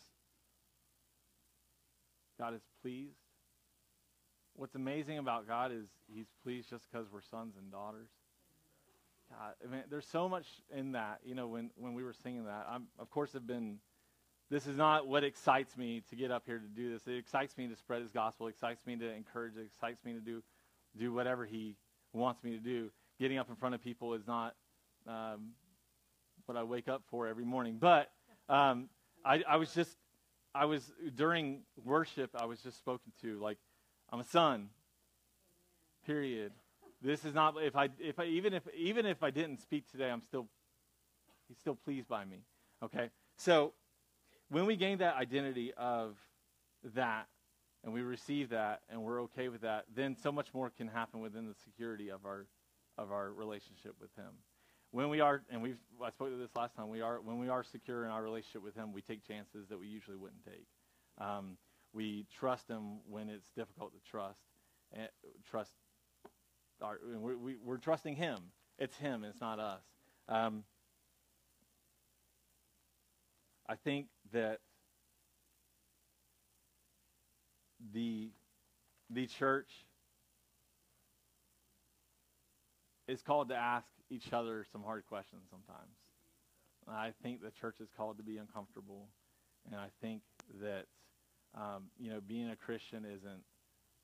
God 2.38 2.54
is 2.54 2.62
pleased. 2.80 3.16
What's 4.54 4.74
amazing 4.74 5.18
about 5.18 5.46
God 5.46 5.72
is 5.72 5.86
He's 6.12 6.26
pleased 6.42 6.70
just 6.70 6.90
because 6.90 7.06
we're 7.12 7.22
sons 7.22 7.54
and 7.58 7.70
daughters. 7.70 8.08
God, 9.30 9.54
I 9.64 9.70
mean, 9.70 9.82
there's 9.90 10.06
so 10.06 10.28
much 10.28 10.46
in 10.74 10.92
that. 10.92 11.20
You 11.24 11.34
know, 11.34 11.48
when 11.48 11.70
when 11.76 11.94
we 11.94 12.04
were 12.04 12.14
singing 12.14 12.44
that, 12.44 12.66
I'm 12.70 12.86
of 12.98 13.10
course 13.10 13.32
have 13.32 13.46
been 13.46 13.78
this 14.52 14.66
is 14.66 14.76
not 14.76 15.06
what 15.06 15.24
excites 15.24 15.78
me 15.78 16.02
to 16.10 16.14
get 16.14 16.30
up 16.30 16.42
here 16.44 16.58
to 16.58 16.66
do 16.66 16.92
this. 16.92 17.06
It 17.06 17.16
excites 17.16 17.56
me 17.56 17.68
to 17.68 17.76
spread 17.76 18.02
his 18.02 18.10
gospel. 18.10 18.48
It 18.48 18.50
excites 18.50 18.86
me 18.86 18.96
to 18.96 19.10
encourage. 19.10 19.56
It 19.56 19.64
excites 19.64 20.04
me 20.04 20.12
to 20.12 20.20
do, 20.20 20.42
do 20.98 21.10
whatever 21.10 21.46
he 21.46 21.74
wants 22.12 22.44
me 22.44 22.50
to 22.50 22.58
do. 22.58 22.90
Getting 23.22 23.38
up 23.38 23.48
in 23.48 23.54
front 23.54 23.76
of 23.76 23.80
people 23.80 24.14
is 24.14 24.26
not 24.26 24.56
um, 25.06 25.50
what 26.46 26.58
I 26.58 26.64
wake 26.64 26.88
up 26.88 27.04
for 27.08 27.28
every 27.28 27.44
morning. 27.44 27.76
But 27.78 28.10
um, 28.48 28.88
I, 29.24 29.44
I 29.48 29.58
was 29.58 29.72
just, 29.72 29.96
I 30.52 30.64
was, 30.64 30.90
during 31.14 31.60
worship, 31.84 32.30
I 32.34 32.46
was 32.46 32.58
just 32.58 32.78
spoken 32.78 33.12
to. 33.20 33.38
Like, 33.38 33.58
I'm 34.10 34.18
a 34.18 34.24
son, 34.24 34.70
period. 36.04 36.50
This 37.00 37.24
is 37.24 37.32
not, 37.32 37.54
if 37.62 37.76
I, 37.76 37.90
if 38.00 38.18
I, 38.18 38.24
even 38.24 38.54
if, 38.54 38.64
even 38.76 39.06
if 39.06 39.22
I 39.22 39.30
didn't 39.30 39.60
speak 39.60 39.88
today, 39.88 40.10
I'm 40.10 40.22
still, 40.22 40.48
he's 41.46 41.58
still 41.58 41.76
pleased 41.76 42.08
by 42.08 42.24
me. 42.24 42.38
Okay? 42.82 43.10
So, 43.36 43.72
when 44.48 44.66
we 44.66 44.74
gain 44.74 44.98
that 44.98 45.14
identity 45.14 45.72
of 45.76 46.16
that 46.96 47.28
and 47.84 47.94
we 47.94 48.02
receive 48.02 48.48
that 48.48 48.80
and 48.90 49.00
we're 49.00 49.22
okay 49.22 49.48
with 49.48 49.60
that, 49.60 49.84
then 49.94 50.16
so 50.16 50.32
much 50.32 50.52
more 50.52 50.70
can 50.70 50.88
happen 50.88 51.20
within 51.20 51.46
the 51.46 51.54
security 51.64 52.10
of 52.10 52.26
our 52.26 52.46
of 52.98 53.12
our 53.12 53.32
relationship 53.32 53.94
with 54.00 54.14
him. 54.16 54.32
When 54.90 55.08
we 55.08 55.20
are 55.20 55.42
and 55.50 55.62
we've 55.62 55.78
I 56.04 56.10
spoke 56.10 56.30
to 56.30 56.36
this 56.36 56.54
last 56.54 56.76
time, 56.76 56.88
we 56.88 57.00
are 57.00 57.20
when 57.20 57.38
we 57.38 57.48
are 57.48 57.62
secure 57.62 58.04
in 58.04 58.10
our 58.10 58.22
relationship 58.22 58.62
with 58.62 58.74
him, 58.74 58.92
we 58.92 59.00
take 59.00 59.26
chances 59.26 59.68
that 59.68 59.78
we 59.78 59.86
usually 59.86 60.16
wouldn't 60.16 60.44
take. 60.44 60.66
Um, 61.18 61.56
we 61.94 62.26
trust 62.38 62.68
him 62.68 63.00
when 63.08 63.28
it's 63.28 63.50
difficult 63.56 63.92
to 63.92 64.10
trust 64.10 64.40
and 64.92 65.08
trust 65.50 65.72
our, 66.82 66.98
we, 67.18 67.34
we, 67.36 67.56
we're 67.62 67.78
trusting 67.78 68.16
him. 68.16 68.38
It's 68.78 68.96
him, 68.96 69.24
it's 69.24 69.40
not 69.40 69.58
us. 69.58 69.82
Um, 70.28 70.64
I 73.68 73.76
think 73.76 74.08
that 74.32 74.58
the 77.92 78.30
the 79.10 79.26
church 79.26 79.70
is 83.12 83.22
called 83.22 83.50
to 83.50 83.54
ask 83.54 83.86
each 84.10 84.32
other 84.32 84.64
some 84.72 84.82
hard 84.82 85.04
questions 85.06 85.42
sometimes. 85.50 85.92
I 86.88 87.12
think 87.22 87.42
the 87.42 87.50
church 87.50 87.76
is 87.80 87.88
called 87.96 88.16
to 88.16 88.24
be 88.24 88.38
uncomfortable, 88.38 89.08
and 89.70 89.78
I 89.78 89.88
think 90.00 90.22
that 90.60 90.86
um, 91.54 91.84
you 92.00 92.10
know 92.10 92.20
being 92.26 92.50
a 92.50 92.56
Christian 92.56 93.04
isn't. 93.04 93.42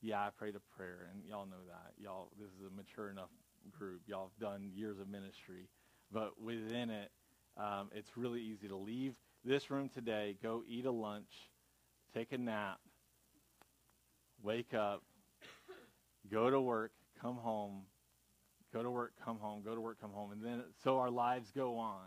Yeah, 0.00 0.20
I 0.20 0.30
prayed 0.30 0.54
a 0.54 0.76
prayer, 0.76 1.10
and 1.12 1.24
y'all 1.24 1.46
know 1.46 1.64
that. 1.66 1.92
Y'all, 2.00 2.30
this 2.38 2.46
is 2.50 2.60
a 2.64 2.76
mature 2.76 3.10
enough 3.10 3.30
group. 3.76 4.02
Y'all 4.06 4.30
have 4.30 4.38
done 4.38 4.70
years 4.72 5.00
of 5.00 5.08
ministry, 5.08 5.68
but 6.12 6.40
within 6.40 6.88
it, 6.88 7.10
um, 7.56 7.90
it's 7.92 8.16
really 8.16 8.40
easy 8.40 8.68
to 8.68 8.76
leave 8.76 9.14
this 9.44 9.72
room 9.72 9.88
today, 9.92 10.36
go 10.40 10.62
eat 10.68 10.86
a 10.86 10.90
lunch, 10.92 11.50
take 12.14 12.30
a 12.30 12.38
nap, 12.38 12.78
wake 14.40 14.72
up, 14.72 15.02
go 16.30 16.48
to 16.48 16.60
work, 16.60 16.92
come 17.20 17.34
home, 17.36 17.82
go 18.72 18.82
to 18.82 18.90
work, 18.90 19.12
come 19.24 19.38
home, 19.38 19.62
go 19.64 19.74
to 19.74 19.80
work, 19.80 20.00
come 20.00 20.12
home. 20.12 20.32
And 20.32 20.44
then 20.44 20.62
so 20.82 20.98
our 20.98 21.10
lives 21.10 21.50
go 21.54 21.78
on. 21.78 22.06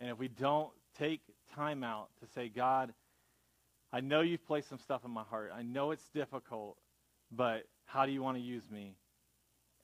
And 0.00 0.10
if 0.10 0.18
we 0.18 0.28
don't 0.28 0.70
take 0.98 1.20
time 1.54 1.84
out 1.84 2.08
to 2.20 2.26
say, 2.34 2.48
God, 2.48 2.92
I 3.92 4.00
know 4.00 4.20
you've 4.20 4.46
placed 4.46 4.68
some 4.68 4.78
stuff 4.78 5.04
in 5.04 5.10
my 5.10 5.22
heart. 5.22 5.52
I 5.54 5.62
know 5.62 5.90
it's 5.90 6.08
difficult, 6.14 6.78
but 7.30 7.64
how 7.84 8.06
do 8.06 8.12
you 8.12 8.22
want 8.22 8.38
to 8.38 8.42
use 8.42 8.62
me? 8.70 8.94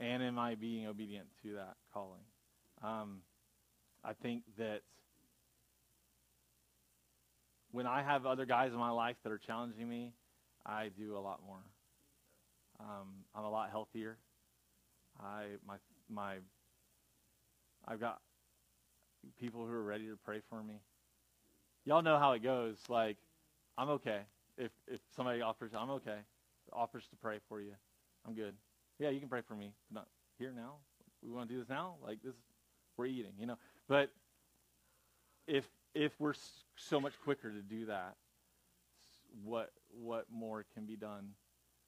And 0.00 0.22
am 0.22 0.38
I 0.38 0.54
being 0.54 0.86
obedient 0.86 1.26
to 1.42 1.54
that 1.54 1.76
calling? 1.92 2.20
Um, 2.82 3.18
I 4.04 4.12
think 4.14 4.44
that 4.56 4.80
when 7.72 7.86
I 7.86 8.02
have 8.02 8.24
other 8.24 8.46
guys 8.46 8.72
in 8.72 8.78
my 8.78 8.90
life 8.90 9.16
that 9.24 9.32
are 9.32 9.38
challenging 9.38 9.88
me, 9.88 10.12
I 10.64 10.90
do 10.96 11.16
a 11.16 11.20
lot 11.20 11.40
more. 11.46 11.58
Um, 12.80 13.08
I'm 13.34 13.44
a 13.44 13.50
lot 13.50 13.70
healthier. 13.70 14.16
I 15.20 15.44
my 15.66 15.76
my 16.10 16.36
I've 17.86 18.00
got 18.00 18.20
people 19.40 19.66
who 19.66 19.72
are 19.72 19.82
ready 19.82 20.06
to 20.06 20.16
pray 20.24 20.40
for 20.48 20.62
me. 20.62 20.74
Y'all 21.84 22.02
know 22.02 22.18
how 22.18 22.32
it 22.32 22.42
goes. 22.42 22.76
Like, 22.88 23.16
I'm 23.76 23.88
okay. 23.90 24.20
If 24.56 24.72
if 24.86 25.00
somebody 25.16 25.40
offers, 25.40 25.72
I'm 25.76 25.90
okay. 25.90 26.18
Offers 26.72 27.06
to 27.10 27.16
pray 27.16 27.38
for 27.48 27.60
you, 27.60 27.72
I'm 28.26 28.34
good. 28.34 28.54
Yeah, 28.98 29.10
you 29.10 29.20
can 29.20 29.28
pray 29.28 29.40
for 29.46 29.54
me. 29.54 29.72
But 29.90 30.00
not 30.00 30.08
here 30.38 30.52
now. 30.54 30.74
We 31.22 31.30
want 31.30 31.48
to 31.48 31.54
do 31.54 31.60
this 31.60 31.68
now. 31.68 31.94
Like 32.04 32.22
this, 32.22 32.34
we're 32.96 33.06
eating, 33.06 33.32
you 33.38 33.46
know. 33.46 33.56
But 33.88 34.10
if 35.46 35.64
if 35.94 36.12
we're 36.18 36.34
so 36.76 37.00
much 37.00 37.14
quicker 37.24 37.50
to 37.50 37.62
do 37.62 37.86
that, 37.86 38.16
what 39.44 39.72
what 39.90 40.26
more 40.30 40.64
can 40.74 40.84
be 40.84 40.96
done 40.96 41.30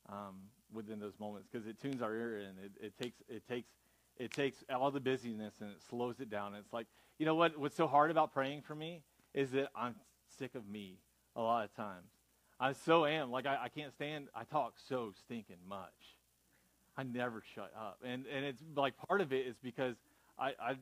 um, 0.08 0.36
within 0.72 0.98
those 0.98 1.18
moments? 1.18 1.48
Because 1.50 1.66
it 1.66 1.80
tunes 1.80 2.00
our 2.00 2.14
ear 2.14 2.38
and 2.38 2.58
it, 2.64 2.86
it 2.86 2.98
takes 2.98 3.18
it 3.28 3.46
takes 3.46 3.68
it 4.20 4.32
takes 4.32 4.62
all 4.68 4.90
the 4.90 5.00
busyness 5.00 5.54
and 5.60 5.70
it 5.70 5.78
slows 5.88 6.20
it 6.20 6.28
down. 6.30 6.54
It's 6.54 6.72
like 6.72 6.86
you 7.18 7.24
know 7.26 7.34
what 7.34 7.58
what's 7.58 7.76
so 7.76 7.86
hard 7.86 8.10
about 8.10 8.32
praying 8.32 8.62
for 8.62 8.74
me 8.74 9.02
is 9.34 9.50
that 9.52 9.70
I'm 9.74 9.94
sick 10.38 10.54
of 10.54 10.68
me 10.68 10.98
a 11.34 11.40
lot 11.40 11.64
of 11.64 11.74
times. 11.74 12.10
I 12.60 12.74
so 12.74 13.06
am 13.06 13.30
like 13.30 13.46
I, 13.46 13.64
I 13.64 13.68
can't 13.70 13.92
stand. 13.94 14.28
I 14.34 14.44
talk 14.44 14.74
so 14.88 15.12
stinking 15.24 15.56
much. 15.66 16.18
I 16.96 17.02
never 17.02 17.42
shut 17.54 17.72
up, 17.74 17.98
and 18.04 18.26
and 18.26 18.44
it's 18.44 18.62
like 18.76 18.94
part 19.08 19.22
of 19.22 19.32
it 19.32 19.46
is 19.46 19.56
because 19.62 19.96
I 20.38 20.52
I 20.62 20.74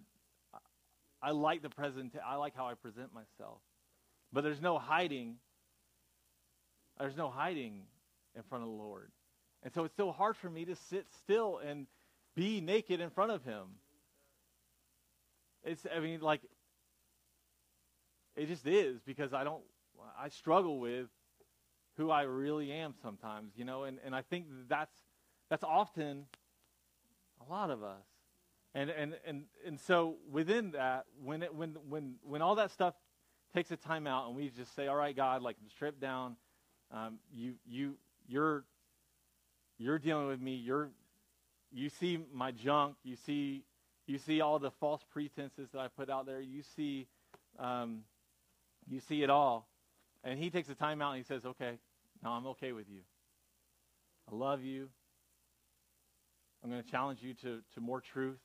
I 1.23 1.31
like 1.31 1.63
the 1.63 1.71
present. 1.71 2.15
I 2.27 2.35
like 2.35 2.57
how 2.57 2.67
I 2.67 2.75
present 2.75 3.15
myself, 3.15 3.61
but 4.33 4.43
there's 4.43 4.61
no 4.61 4.79
hiding. 4.79 5.37
There's 6.99 7.17
no 7.17 7.31
hiding 7.31 7.83
in 8.35 8.43
front 8.43 8.65
of 8.65 8.71
the 8.71 8.77
Lord, 8.77 9.13
and 9.63 9.73
so 9.73 9.85
it's 9.85 9.97
so 9.97 10.11
hard 10.11 10.37
for 10.37 10.51
me 10.51 10.65
to 10.65 10.75
sit 10.75 11.07
still 11.23 11.61
and 11.65 11.87
be 12.39 12.61
naked 12.61 13.01
in 13.01 13.11
front 13.11 13.33
of 13.33 13.45
Him. 13.45 13.65
It's. 15.65 15.87
I 15.95 16.01
mean, 16.01 16.21
like. 16.21 16.43
It 18.37 18.47
just 18.47 18.67
is 18.67 19.01
because 19.05 19.33
I 19.33 19.43
don't. 19.43 19.63
I 20.19 20.29
struggle 20.29 20.79
with 20.79 21.09
who 21.97 22.11
I 22.11 22.23
really 22.23 22.71
am 22.71 22.95
sometimes, 23.03 23.53
you 23.57 23.65
know, 23.65 23.83
and, 23.83 23.99
and 24.05 24.15
I 24.15 24.23
think 24.23 24.47
that's 24.69 24.95
that's 25.51 25.65
often 25.65 26.27
a 27.47 27.53
lot 27.53 27.71
of 27.71 27.83
us. 27.83 28.07
And 28.75 28.89
and 28.91 29.17
and 29.27 29.45
and 29.67 29.81
so 29.81 30.17
within 30.31 30.71
that, 30.73 31.07
when 31.23 31.43
it 31.43 31.53
when 31.53 31.77
when 31.89 32.15
when 32.23 32.41
all 32.41 32.55
that 32.55 32.71
stuff 32.71 32.95
takes 33.53 33.73
a 33.73 33.77
time 33.77 34.07
out 34.07 34.29
and 34.29 34.37
we 34.37 34.49
just 34.51 34.75
say, 34.77 34.87
All 34.87 34.97
right, 34.97 35.17
God, 35.17 35.43
like 35.43 35.57
strip 35.69 36.01
down, 36.01 36.37
um, 36.93 37.19
you 37.35 37.55
you 37.67 37.97
you're 38.29 38.65
you're 39.79 39.99
dealing 39.99 40.29
with 40.29 40.41
me, 40.41 40.55
you're 40.55 40.91
you 41.73 41.89
see 41.89 42.19
my 42.33 42.51
junk, 42.51 42.97
you 43.03 43.17
see 43.17 43.65
you 44.07 44.19
see 44.19 44.41
all 44.41 44.59
the 44.59 44.71
false 44.71 45.03
pretenses 45.11 45.69
that 45.73 45.79
I 45.79 45.89
put 45.89 46.09
out 46.09 46.25
there, 46.25 46.41
you 46.41 46.63
see 46.77 47.07
um, 47.59 48.01
you 48.89 49.01
see 49.01 49.23
it 49.23 49.31
all. 49.31 49.69
And 50.25 50.39
he 50.39 50.51
takes 50.51 50.69
the 50.69 50.75
time 50.75 51.03
out 51.03 51.13
and 51.15 51.19
he 51.19 51.25
says, 51.25 51.45
Okay, 51.45 51.79
now 52.23 52.33
I'm 52.33 52.47
okay 52.49 52.73
with 52.73 52.89
you. 52.89 53.01
I 54.31 54.35
love 54.35 54.63
you. 54.63 54.89
I'm 56.63 56.71
going 56.71 56.83
to 56.83 56.91
challenge 56.91 57.21
you 57.23 57.35
to, 57.35 57.61
to 57.75 57.81
more 57.81 58.01
truth. 58.01 58.41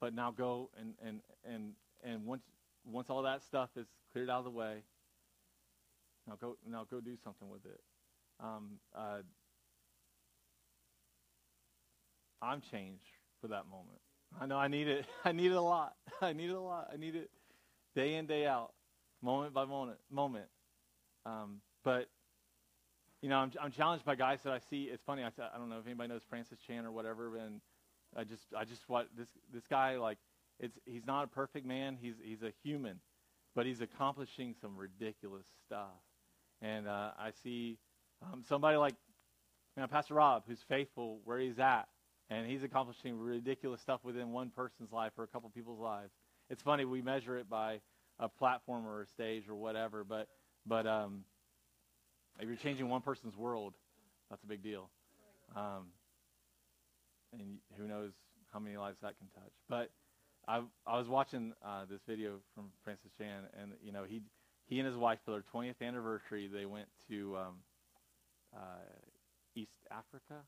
But 0.00 0.14
now 0.14 0.30
go 0.30 0.70
and, 0.78 0.94
and, 1.06 1.20
and, 1.44 1.72
and 2.02 2.26
once, 2.26 2.42
once 2.84 3.10
all 3.10 3.22
that 3.22 3.42
stuff 3.42 3.70
is 3.76 3.86
cleared 4.12 4.30
out 4.30 4.38
of 4.38 4.44
the 4.44 4.50
way, 4.50 4.82
now 6.26 6.36
go, 6.40 6.56
now 6.68 6.86
go 6.90 7.00
do 7.00 7.16
something 7.22 7.48
with 7.48 7.64
it. 7.66 7.80
Um, 8.40 8.78
uh, 8.96 9.18
I'm 12.42 12.60
changed 12.60 13.02
for 13.40 13.48
that 13.48 13.66
moment. 13.70 14.00
I 14.40 14.46
know 14.46 14.56
I 14.56 14.68
need 14.68 14.88
it. 14.88 15.06
I 15.24 15.32
need 15.32 15.52
it 15.52 15.56
a 15.56 15.60
lot. 15.60 15.94
I 16.20 16.32
need 16.32 16.50
it 16.50 16.56
a 16.56 16.60
lot. 16.60 16.90
I 16.92 16.96
need 16.96 17.14
it 17.14 17.30
day 17.94 18.14
in, 18.14 18.26
day 18.26 18.46
out, 18.46 18.72
moment 19.22 19.54
by 19.54 19.64
moment. 19.64 19.98
moment. 20.10 20.46
Um, 21.24 21.60
but 21.84 22.08
you 23.20 23.28
know, 23.28 23.36
I'm, 23.36 23.52
I'm 23.62 23.70
challenged 23.70 24.04
by 24.04 24.16
guys 24.16 24.40
that 24.42 24.52
I 24.52 24.58
see. 24.58 24.84
It's 24.84 25.02
funny. 25.04 25.22
I, 25.22 25.28
I 25.28 25.58
don't 25.58 25.68
know 25.68 25.78
if 25.78 25.86
anybody 25.86 26.08
knows 26.08 26.22
Francis 26.28 26.58
Chan 26.66 26.84
or 26.84 26.90
whatever, 26.90 27.36
and 27.36 27.60
I 28.16 28.24
just 28.24 28.42
I 28.56 28.64
just 28.64 28.82
what 28.88 29.08
this 29.16 29.28
this 29.52 29.66
guy 29.68 29.96
like. 29.96 30.18
It's 30.58 30.76
he's 30.84 31.06
not 31.06 31.24
a 31.24 31.26
perfect 31.26 31.66
man. 31.66 31.96
He's 32.00 32.16
he's 32.22 32.42
a 32.42 32.52
human, 32.62 33.00
but 33.54 33.66
he's 33.66 33.80
accomplishing 33.80 34.54
some 34.60 34.76
ridiculous 34.76 35.46
stuff. 35.66 36.00
And 36.60 36.86
uh, 36.86 37.10
I 37.18 37.30
see 37.42 37.78
um, 38.22 38.42
somebody 38.46 38.76
like 38.76 38.94
you 39.76 39.80
know, 39.80 39.86
Pastor 39.86 40.14
Rob, 40.14 40.44
who's 40.46 40.62
faithful 40.68 41.20
where 41.24 41.38
he's 41.38 41.58
at, 41.58 41.88
and 42.32 42.46
he's 42.50 42.62
accomplishing 42.62 43.18
ridiculous 43.18 43.80
stuff 43.80 44.00
within 44.02 44.32
one 44.32 44.50
person's 44.50 44.90
life 44.90 45.12
or 45.18 45.24
a 45.24 45.26
couple 45.26 45.50
people's 45.50 45.80
lives. 45.80 46.12
It's 46.48 46.62
funny 46.62 46.84
we 46.84 47.02
measure 47.02 47.36
it 47.38 47.48
by 47.48 47.80
a 48.18 48.28
platform 48.28 48.86
or 48.86 49.02
a 49.02 49.06
stage 49.06 49.48
or 49.48 49.54
whatever, 49.54 50.04
but 50.04 50.28
but 50.66 50.86
um, 50.86 51.24
if 52.38 52.46
you're 52.46 52.56
changing 52.56 52.88
one 52.88 53.02
person's 53.02 53.36
world, 53.36 53.74
that's 54.30 54.42
a 54.44 54.46
big 54.46 54.62
deal. 54.62 54.88
Um, 55.56 55.88
and 57.32 57.58
who 57.76 57.86
knows 57.86 58.12
how 58.52 58.58
many 58.58 58.76
lives 58.76 58.98
that 59.02 59.18
can 59.18 59.26
touch. 59.34 59.52
But 59.68 59.90
I, 60.46 60.62
I 60.86 60.98
was 60.98 61.08
watching 61.08 61.52
uh, 61.64 61.84
this 61.90 62.00
video 62.06 62.38
from 62.54 62.66
Francis 62.84 63.10
Chan, 63.18 63.44
and 63.60 63.72
you 63.82 63.92
know 63.92 64.04
he 64.08 64.22
he 64.66 64.78
and 64.78 64.86
his 64.86 64.96
wife 64.96 65.18
for 65.24 65.32
their 65.32 65.44
20th 65.54 65.82
anniversary 65.86 66.48
they 66.52 66.64
went 66.64 66.86
to 67.08 67.36
um, 67.36 67.54
uh, 68.56 68.84
East 69.54 69.86
Africa. 69.90 70.42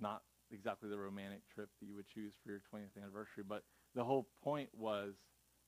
Not 0.00 0.22
exactly 0.52 0.88
the 0.88 0.98
romantic 0.98 1.40
trip 1.54 1.68
that 1.80 1.86
you 1.86 1.96
would 1.96 2.06
choose 2.06 2.34
for 2.42 2.50
your 2.50 2.60
20th 2.72 2.96
anniversary, 3.00 3.44
but 3.46 3.62
the 3.94 4.04
whole 4.04 4.26
point 4.42 4.68
was 4.76 5.14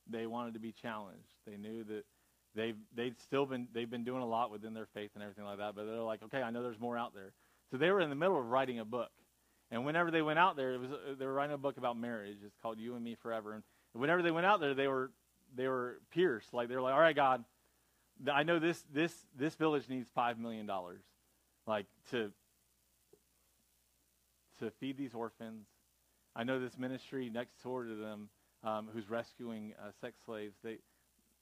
they 0.09 0.25
wanted 0.25 0.53
to 0.53 0.59
be 0.59 0.71
challenged. 0.71 1.33
They 1.45 1.57
knew 1.57 1.83
that 1.85 2.03
they've 2.55 2.77
they've 2.95 3.15
still 3.21 3.45
been 3.45 3.67
they've 3.73 3.89
been 3.89 4.03
doing 4.03 4.21
a 4.21 4.27
lot 4.27 4.51
within 4.51 4.73
their 4.73 4.87
faith 4.93 5.11
and 5.15 5.23
everything 5.23 5.45
like 5.45 5.57
that, 5.57 5.75
but 5.75 5.85
they're 5.85 5.95
like, 6.01 6.23
okay, 6.23 6.41
I 6.41 6.51
know 6.51 6.63
there's 6.63 6.79
more 6.79 6.97
out 6.97 7.13
there. 7.13 7.33
So 7.71 7.77
they 7.77 7.91
were 7.91 8.01
in 8.01 8.09
the 8.09 8.15
middle 8.15 8.39
of 8.39 8.45
writing 8.45 8.79
a 8.79 8.85
book, 8.85 9.11
and 9.71 9.85
whenever 9.85 10.11
they 10.11 10.21
went 10.21 10.39
out 10.39 10.55
there, 10.55 10.73
it 10.73 10.79
was 10.79 10.91
uh, 10.91 11.15
they 11.17 11.25
were 11.25 11.33
writing 11.33 11.53
a 11.53 11.59
book 11.59 11.77
about 11.77 11.97
marriage. 11.97 12.37
It's 12.45 12.57
called 12.61 12.79
You 12.79 12.95
and 12.95 13.03
Me 13.03 13.15
Forever. 13.15 13.53
And 13.53 13.63
whenever 13.93 14.21
they 14.21 14.31
went 14.31 14.45
out 14.45 14.59
there, 14.59 14.73
they 14.73 14.87
were 14.87 15.11
they 15.55 15.67
were 15.67 15.99
pierced. 16.11 16.53
Like 16.53 16.69
they 16.69 16.75
were 16.75 16.81
like, 16.81 16.93
all 16.93 16.99
right, 16.99 17.15
God, 17.15 17.43
I 18.31 18.43
know 18.43 18.59
this 18.59 18.83
this 18.93 19.13
this 19.37 19.55
village 19.55 19.87
needs 19.89 20.09
five 20.09 20.39
million 20.39 20.65
dollars, 20.65 21.01
like 21.67 21.85
to 22.11 22.31
to 24.59 24.71
feed 24.79 24.97
these 24.97 25.13
orphans. 25.13 25.65
I 26.35 26.43
know 26.43 26.59
this 26.59 26.77
ministry 26.77 27.29
next 27.29 27.61
door 27.63 27.83
to 27.83 27.95
them, 27.95 28.29
um, 28.63 28.89
who's 28.93 29.09
rescuing 29.09 29.73
uh, 29.81 29.91
sex 29.99 30.17
slaves. 30.25 30.55
They 30.63 30.77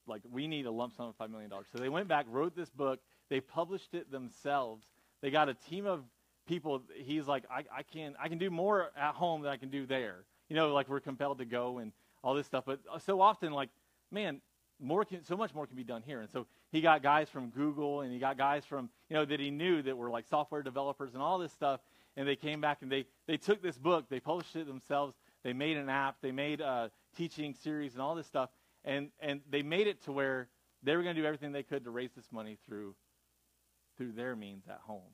like 0.07 0.21
we 0.31 0.47
need 0.47 0.65
a 0.65 0.71
lump 0.71 0.95
sum 0.95 1.07
of 1.07 1.15
five 1.15 1.29
million 1.29 1.49
dollars. 1.49 1.67
So 1.71 1.79
they 1.79 1.89
went 1.89 2.07
back, 2.07 2.25
wrote 2.29 2.55
this 2.55 2.69
book. 2.69 2.99
They 3.29 3.41
published 3.41 3.93
it 3.93 4.11
themselves. 4.11 4.85
They 5.21 5.29
got 5.31 5.49
a 5.49 5.53
team 5.53 5.85
of 5.85 6.03
people. 6.47 6.81
He's 6.95 7.27
like, 7.27 7.43
I, 7.51 7.63
I 7.75 7.83
can 7.83 8.15
I 8.19 8.29
can 8.29 8.37
do 8.37 8.49
more 8.49 8.91
at 8.95 9.15
home 9.15 9.41
than 9.41 9.51
I 9.51 9.57
can 9.57 9.69
do 9.69 9.85
there. 9.85 10.23
You 10.49 10.55
know, 10.55 10.73
like 10.73 10.87
we're 10.87 11.01
compelled 11.01 11.39
to 11.39 11.45
go 11.45 11.79
and 11.79 11.91
all 12.23 12.33
this 12.33 12.45
stuff. 12.45 12.63
But 12.65 12.79
uh, 12.91 12.99
so 12.99 13.19
often, 13.19 13.51
like, 13.51 13.69
man, 14.11 14.41
more 14.79 15.03
can, 15.05 15.23
so 15.23 15.35
much 15.35 15.53
more 15.53 15.67
can 15.67 15.75
be 15.75 15.83
done 15.83 16.03
here. 16.05 16.21
And 16.21 16.29
so 16.29 16.45
he 16.71 16.81
got 16.81 17.03
guys 17.03 17.29
from 17.29 17.49
Google 17.49 18.01
and 18.01 18.13
he 18.13 18.19
got 18.19 18.37
guys 18.37 18.65
from 18.65 18.89
you 19.09 19.15
know 19.15 19.25
that 19.25 19.39
he 19.39 19.51
knew 19.51 19.81
that 19.81 19.97
were 19.97 20.09
like 20.09 20.25
software 20.27 20.61
developers 20.61 21.13
and 21.13 21.21
all 21.21 21.37
this 21.37 21.51
stuff. 21.51 21.81
And 22.17 22.27
they 22.27 22.35
came 22.35 22.59
back 22.59 22.79
and 22.81 22.91
they 22.91 23.05
they 23.27 23.37
took 23.37 23.61
this 23.61 23.77
book, 23.77 24.07
they 24.09 24.19
published 24.19 24.55
it 24.55 24.67
themselves. 24.67 25.15
They 25.43 25.53
made 25.53 25.77
an 25.77 25.87
app, 25.87 26.17
they 26.21 26.31
made 26.31 26.59
a 26.59 26.91
teaching 27.15 27.53
series 27.53 27.93
and 27.93 28.01
all 28.01 28.15
this 28.15 28.27
stuff 28.27 28.49
and 28.87 29.09
and 29.19 29.41
they 29.49 29.61
made 29.61 29.85
it 29.85 30.03
to 30.05 30.11
where 30.11 30.47
they 30.81 30.95
were 30.95 31.03
going 31.03 31.15
to 31.15 31.21
do 31.21 31.27
everything 31.27 31.51
they 31.51 31.63
could 31.63 31.83
to 31.83 31.91
raise 31.91 32.11
this 32.15 32.31
money 32.31 32.57
through 32.65 32.95
through 33.97 34.13
their 34.13 34.35
means 34.35 34.63
at 34.69 34.79
home, 34.85 35.11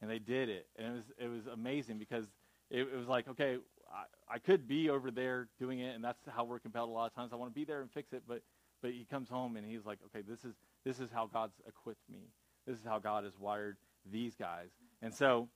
and 0.00 0.10
they 0.10 0.18
did 0.18 0.48
it, 0.48 0.66
and 0.78 0.86
it 0.86 0.92
was 0.92 1.04
it 1.18 1.28
was 1.28 1.46
amazing 1.52 1.98
because 1.98 2.24
it, 2.70 2.80
it 2.80 2.96
was 2.96 3.08
like 3.08 3.28
okay, 3.28 3.58
I, 3.92 4.34
I 4.34 4.38
could 4.38 4.66
be 4.66 4.88
over 4.88 5.10
there 5.10 5.48
doing 5.58 5.80
it, 5.80 5.94
and 5.94 6.02
that's 6.02 6.20
how 6.28 6.44
we're 6.44 6.60
compelled 6.60 6.88
a 6.88 6.92
lot 6.92 7.06
of 7.06 7.14
times. 7.14 7.32
I 7.32 7.36
want 7.36 7.52
to 7.52 7.54
be 7.54 7.64
there 7.64 7.82
and 7.82 7.90
fix 7.90 8.12
it, 8.12 8.22
but 8.26 8.42
but 8.80 8.92
he 8.92 9.04
comes 9.04 9.28
home 9.28 9.56
and 9.56 9.66
he's 9.66 9.84
like, 9.84 9.98
okay, 10.06 10.22
this 10.26 10.44
is 10.44 10.54
this 10.84 11.00
is 11.00 11.10
how 11.10 11.26
God's 11.26 11.56
equipped 11.66 12.08
me. 12.08 12.30
This 12.66 12.78
is 12.78 12.84
how 12.84 12.98
God 12.98 13.24
has 13.24 13.38
wired 13.38 13.76
these 14.10 14.34
guys, 14.36 14.68
and 15.02 15.12
so 15.12 15.48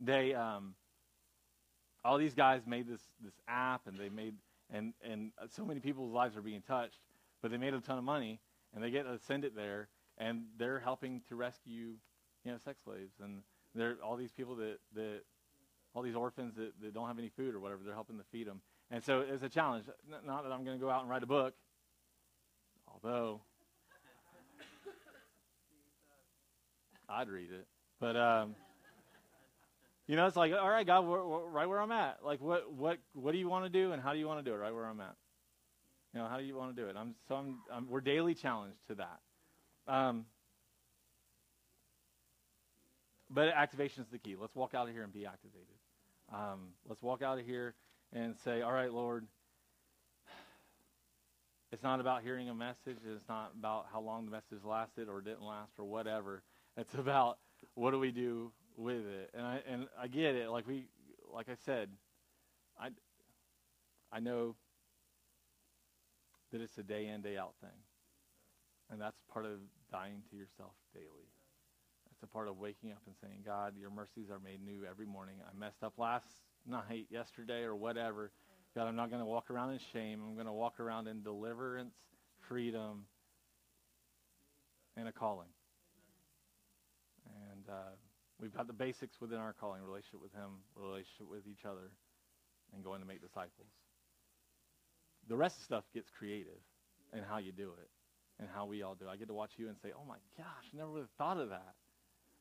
they 0.00 0.34
um, 0.34 0.74
all 2.04 2.18
these 2.18 2.34
guys 2.34 2.62
made 2.66 2.88
this 2.88 3.02
this 3.22 3.34
app, 3.48 3.86
and 3.86 3.98
they 3.98 4.08
made 4.08 4.34
and 4.72 4.92
and 5.02 5.32
so 5.48 5.64
many 5.64 5.80
people's 5.80 6.12
lives 6.12 6.36
are 6.36 6.42
being 6.42 6.62
touched 6.62 6.98
but 7.42 7.50
they 7.50 7.56
made 7.56 7.74
a 7.74 7.80
ton 7.80 7.98
of 7.98 8.04
money, 8.04 8.40
and 8.74 8.82
they 8.82 8.90
get 8.90 9.04
to 9.04 9.18
send 9.18 9.44
it 9.44 9.56
there, 9.56 9.88
and 10.18 10.44
they're 10.58 10.80
helping 10.80 11.22
to 11.28 11.36
rescue, 11.36 11.94
you 12.44 12.52
know, 12.52 12.58
sex 12.58 12.80
slaves, 12.84 13.14
and 13.22 13.42
they're 13.74 13.96
all 14.04 14.16
these 14.16 14.32
people 14.32 14.56
that 14.56 14.78
that 14.94 15.20
all 15.94 16.02
these 16.02 16.14
orphans 16.14 16.54
that, 16.56 16.72
that 16.80 16.94
don't 16.94 17.08
have 17.08 17.18
any 17.18 17.30
food 17.30 17.54
or 17.54 17.60
whatever, 17.60 17.80
they're 17.84 17.94
helping 17.94 18.16
to 18.16 18.24
feed 18.30 18.46
them. 18.46 18.60
And 18.92 19.02
so 19.02 19.20
it's 19.20 19.42
a 19.42 19.48
challenge. 19.48 19.86
Not 20.24 20.44
that 20.44 20.52
I'm 20.52 20.64
going 20.64 20.78
to 20.78 20.80
go 20.80 20.88
out 20.88 21.00
and 21.00 21.10
write 21.10 21.24
a 21.24 21.26
book, 21.26 21.54
although 22.86 23.40
I'd 27.08 27.28
read 27.28 27.50
it. 27.50 27.66
But 27.98 28.16
um, 28.16 28.54
you 30.10 30.16
know, 30.16 30.26
it's 30.26 30.34
like, 30.34 30.52
all 30.52 30.68
right, 30.68 30.84
God, 30.84 31.06
we're, 31.06 31.24
we're 31.24 31.46
right 31.46 31.68
where 31.68 31.80
I'm 31.80 31.92
at. 31.92 32.18
Like, 32.24 32.40
what 32.40 32.72
what 32.72 32.98
what 33.12 33.30
do 33.30 33.38
you 33.38 33.48
want 33.48 33.64
to 33.64 33.70
do, 33.70 33.92
and 33.92 34.02
how 34.02 34.12
do 34.12 34.18
you 34.18 34.26
want 34.26 34.44
to 34.44 34.50
do 34.50 34.52
it? 34.52 34.58
Right 34.58 34.74
where 34.74 34.86
I'm 34.86 35.00
at. 35.00 35.14
You 36.12 36.18
know, 36.18 36.26
how 36.26 36.36
do 36.36 36.42
you 36.42 36.56
want 36.56 36.74
to 36.74 36.82
do 36.82 36.88
it? 36.88 36.96
I'm, 36.98 37.14
so 37.28 37.36
I'm, 37.36 37.58
I'm, 37.72 37.88
we're 37.88 38.00
daily 38.00 38.34
challenged 38.34 38.80
to 38.88 38.96
that. 38.96 39.20
Um, 39.86 40.24
but 43.30 43.50
activation 43.50 44.02
is 44.02 44.08
the 44.10 44.18
key. 44.18 44.34
Let's 44.34 44.56
walk 44.56 44.74
out 44.74 44.88
of 44.88 44.94
here 44.94 45.04
and 45.04 45.12
be 45.12 45.26
activated. 45.26 45.68
Um, 46.34 46.70
let's 46.88 47.02
walk 47.02 47.22
out 47.22 47.38
of 47.38 47.46
here 47.46 47.76
and 48.12 48.34
say, 48.44 48.62
all 48.62 48.72
right, 48.72 48.92
Lord, 48.92 49.28
it's 51.70 51.84
not 51.84 52.00
about 52.00 52.24
hearing 52.24 52.48
a 52.48 52.54
message. 52.54 52.98
It's 53.06 53.28
not 53.28 53.52
about 53.56 53.86
how 53.92 54.00
long 54.00 54.24
the 54.24 54.32
message 54.32 54.64
lasted 54.64 55.08
or 55.08 55.20
didn't 55.20 55.44
last 55.44 55.70
or 55.78 55.84
whatever. 55.84 56.42
It's 56.76 56.94
about 56.94 57.38
what 57.74 57.92
do 57.92 58.00
we 58.00 58.10
do 58.10 58.50
with 58.76 59.06
it. 59.06 59.30
And 59.34 59.46
I, 59.46 59.60
and 59.68 59.86
I 60.00 60.08
get 60.08 60.34
it. 60.34 60.50
Like 60.50 60.66
we, 60.66 60.86
like 61.32 61.48
I 61.48 61.56
said, 61.64 61.88
I, 62.78 62.88
I 64.12 64.20
know 64.20 64.54
that 66.52 66.60
it's 66.60 66.78
a 66.78 66.82
day 66.82 67.06
in, 67.06 67.22
day 67.22 67.36
out 67.36 67.54
thing. 67.60 67.70
And 68.90 69.00
that's 69.00 69.20
part 69.32 69.46
of 69.46 69.58
dying 69.92 70.22
to 70.30 70.36
yourself 70.36 70.72
daily. 70.92 71.30
That's 72.08 72.22
a 72.24 72.26
part 72.26 72.48
of 72.48 72.58
waking 72.58 72.90
up 72.92 73.02
and 73.06 73.14
saying, 73.20 73.42
God, 73.46 73.74
your 73.78 73.90
mercies 73.90 74.30
are 74.30 74.40
made 74.40 74.64
new 74.64 74.84
every 74.88 75.06
morning. 75.06 75.36
I 75.44 75.56
messed 75.56 75.82
up 75.84 75.94
last 75.96 76.26
night, 76.66 77.06
yesterday, 77.10 77.62
or 77.62 77.76
whatever, 77.76 78.32
God, 78.74 78.86
I'm 78.86 78.94
not 78.94 79.10
going 79.10 79.20
to 79.20 79.26
walk 79.26 79.50
around 79.50 79.72
in 79.72 79.80
shame. 79.92 80.20
I'm 80.24 80.34
going 80.34 80.46
to 80.46 80.52
walk 80.52 80.78
around 80.78 81.08
in 81.08 81.22
deliverance, 81.22 81.94
freedom, 82.48 83.04
and 84.96 85.08
a 85.08 85.12
calling. 85.12 85.48
And 87.50 87.64
uh, 87.68 87.96
we've 88.40 88.54
got 88.54 88.66
the 88.66 88.72
basics 88.72 89.20
within 89.20 89.38
our 89.38 89.52
calling 89.52 89.82
relationship 89.82 90.22
with 90.22 90.32
Him, 90.32 90.64
relationship 90.76 91.28
with 91.28 91.46
each 91.46 91.64
other, 91.64 91.90
and 92.74 92.84
going 92.84 93.00
to 93.00 93.06
make 93.06 93.20
disciples. 93.20 93.68
The 95.28 95.36
rest 95.36 95.58
of 95.58 95.64
stuff 95.64 95.84
gets 95.94 96.08
creative 96.10 96.60
and 97.12 97.22
how 97.28 97.38
you 97.38 97.52
do 97.52 97.72
it 97.80 97.88
and 98.38 98.48
how 98.54 98.66
we 98.66 98.82
all 98.82 98.94
do 98.94 99.06
it. 99.06 99.10
I 99.10 99.16
get 99.16 99.28
to 99.28 99.34
watch 99.34 99.52
you 99.56 99.68
and 99.68 99.76
say, 99.82 99.90
oh 99.94 100.04
my 100.08 100.16
gosh, 100.36 100.64
never 100.72 100.90
would 100.90 101.00
have 101.00 101.10
thought 101.18 101.38
of 101.38 101.50
that. 101.50 101.74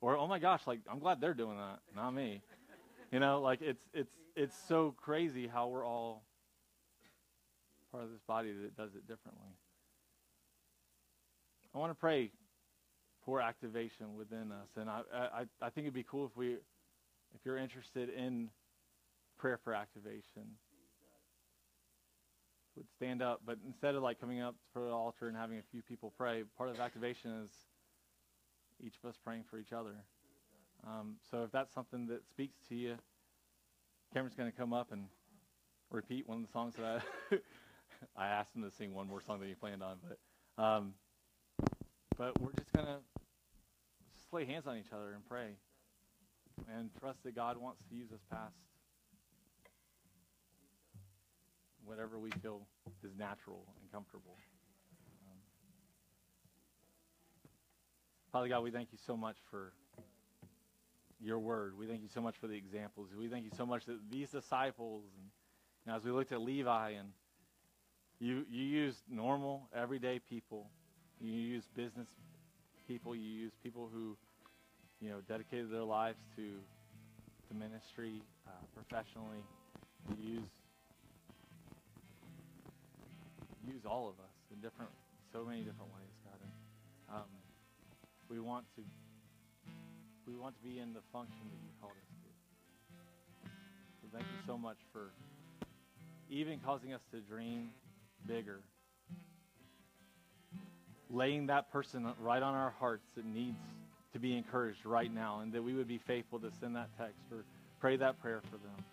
Or, 0.02 0.18
oh 0.18 0.28
my 0.28 0.40
gosh, 0.40 0.62
like, 0.66 0.80
I'm 0.90 1.00
glad 1.00 1.20
they're 1.20 1.34
doing 1.34 1.58
that, 1.58 1.80
not 1.96 2.12
me. 2.12 2.42
You 3.12 3.20
know, 3.20 3.42
like, 3.42 3.64
it's, 3.64 3.84
it's, 3.92 4.14
it's 4.36 4.56
so 4.68 4.94
crazy 4.96 5.48
how 5.48 5.68
we're 5.70 5.84
all 5.84 6.26
part 7.92 8.04
of 8.04 8.12
this 8.12 8.22
body 8.28 8.54
that 8.54 8.78
does 8.78 8.94
it 8.94 9.08
differently. 9.08 9.50
I 11.74 11.80
want 11.80 11.90
to 11.90 11.96
pray 11.96 12.30
for 13.30 13.42
activation 13.42 14.16
within 14.18 14.52
us. 14.52 14.70
And 14.76 14.90
I, 14.90 15.02
I, 15.14 15.42
I 15.62 15.70
think 15.70 15.86
it'd 15.86 15.94
be 15.94 16.06
cool 16.10 16.26
if 16.26 16.36
we, 16.36 16.54
if 16.54 17.46
you're 17.46 17.58
interested 17.58 18.10
in 18.10 18.50
prayer 19.38 19.60
for 19.64 19.74
activation, 19.74 20.58
would 22.76 22.90
stand 22.96 23.22
up. 23.22 23.42
But 23.46 23.60
instead 23.68 23.94
of 23.94 24.02
like 24.02 24.20
coming 24.20 24.42
up 24.42 24.56
for 24.74 24.82
the 24.82 24.90
altar 24.90 25.28
and 25.28 25.38
having 25.38 25.60
a 25.60 25.62
few 25.72 25.84
people 25.84 26.12
pray, 26.18 26.44
part 26.58 26.70
of 26.70 26.80
activation 26.80 27.32
is 27.44 27.52
each 28.84 28.96
of 29.04 29.10
us 29.10 29.16
praying 29.24 29.44
for 29.48 29.60
each 29.60 29.74
other. 29.74 29.94
Um, 30.88 31.18
so 31.30 31.44
if 31.44 31.52
that's 31.52 31.74
something 31.74 32.08
that 32.08 32.28
speaks 32.28 32.58
to 32.70 32.76
you, 32.76 32.96
Cameron's 34.12 34.36
going 34.36 34.52
to 34.52 34.58
come 34.58 34.74
up 34.74 34.92
and 34.92 35.06
repeat 35.92 36.28
one 36.28 36.40
of 36.40 36.46
the 36.48 36.52
songs 36.52 36.74
that 36.78 37.04
I, 37.32 37.36
I 38.26 38.28
asked 38.28 38.56
him 38.56 38.64
to 38.64 38.72
sing 38.72 38.96
one 38.96 39.08
more 39.08 39.22
song 39.22 39.40
that 39.42 39.48
he 39.48 39.54
planned 39.54 39.84
on. 39.84 39.98
But 40.08 40.64
um, 40.64 40.94
but 42.18 42.40
we're 42.42 42.52
just 42.52 42.74
going 42.74 42.86
to 42.86 42.98
lay 44.32 44.46
hands 44.46 44.68
on 44.68 44.78
each 44.78 44.92
other 44.94 45.14
and 45.14 45.26
pray 45.28 45.56
and 46.78 46.90
trust 47.00 47.24
that 47.24 47.36
God 47.36 47.58
wants 47.58 47.82
to 47.90 47.96
use 47.96 48.12
us 48.12 48.20
past 48.32 48.56
whatever 51.86 52.20
we 52.20 52.30
feel 52.44 52.62
is 53.04 53.12
natural 53.18 53.66
and 53.82 53.92
comfortable. 53.92 54.36
Um, 55.26 55.38
Father 58.32 58.48
God, 58.48 58.64
we 58.64 58.72
thank 58.72 58.90
you 58.92 59.00
so 59.06 59.18
much 59.18 59.38
for 59.50 59.74
your 61.20 61.40
word. 61.40 61.78
We 61.78 61.88
thank 61.88 62.02
you 62.02 62.10
so 62.14 62.22
much 62.22 62.36
for 62.38 62.48
the 62.48 62.56
examples. 62.56 63.10
We 63.18 63.28
thank 63.28 63.46
you 63.46 63.52
so 63.58 63.66
much 63.66 63.86
that 63.86 63.98
these 64.12 64.30
disciples, 64.30 65.06
and 65.18 65.30
know, 65.90 65.98
as 65.98 66.04
we 66.04 66.12
looked 66.12 66.32
at 66.32 66.42
Levi, 66.42 66.92
and 66.92 67.10
you 68.20 68.46
you 68.50 68.64
used 68.64 69.00
normal, 69.10 69.70
everyday 69.76 70.20
people. 70.20 70.70
You 71.20 71.34
used 71.34 71.74
business 71.76 72.08
people. 72.90 73.16
You 73.16 73.22
use 73.22 73.54
people 73.62 73.88
who, 73.94 74.18
you 75.00 75.10
know, 75.10 75.22
dedicated 75.30 75.72
their 75.72 75.86
lives 75.86 76.18
to 76.36 76.58
the 77.48 77.54
ministry 77.54 78.22
uh, 78.48 78.52
professionally. 78.74 79.46
You 80.18 80.42
used 80.42 80.50
use 83.70 83.86
all 83.86 84.10
of 84.10 84.18
us 84.18 84.34
in 84.50 84.58
different, 84.62 84.90
so 85.32 85.46
many 85.46 85.62
different 85.62 85.94
ways, 85.94 86.10
God. 86.26 86.42
And 86.42 87.22
um, 87.22 87.30
we 88.28 88.40
want 88.40 88.66
to, 88.76 88.82
we 90.26 90.36
want 90.36 90.58
to 90.58 90.64
be 90.66 90.80
in 90.80 90.94
the 90.94 91.06
function 91.14 91.46
that 91.54 91.62
you 91.62 91.70
called 91.80 91.94
us 91.94 92.10
to. 92.10 92.30
So 94.02 94.08
thank 94.12 94.26
you 94.26 94.42
so 94.48 94.58
much 94.58 94.78
for 94.92 95.14
even 96.32 96.60
causing 96.66 96.94
us 96.94 97.02
to 97.14 97.22
dream 97.22 97.70
bigger, 98.26 98.62
laying 101.10 101.48
that 101.48 101.72
person 101.72 102.08
right 102.22 102.42
on 102.42 102.54
our 102.54 102.74
hearts 102.80 103.06
that 103.16 103.26
needs 103.26 103.58
to 104.14 104.20
be 104.20 104.36
encouraged 104.36 104.86
right 104.86 105.14
now, 105.14 105.40
and 105.42 105.54
that 105.54 105.64
we 105.64 105.74
would 105.74 105.88
be 105.88 105.98
faithful 105.98 106.40
to 106.40 106.52
send 106.60 106.76
that 106.76 106.90
text 106.98 107.20
or 107.32 107.44
pray 107.80 107.96
that 107.96 108.20
prayer 108.22 108.42
for 108.50 108.58
them. 108.58 108.86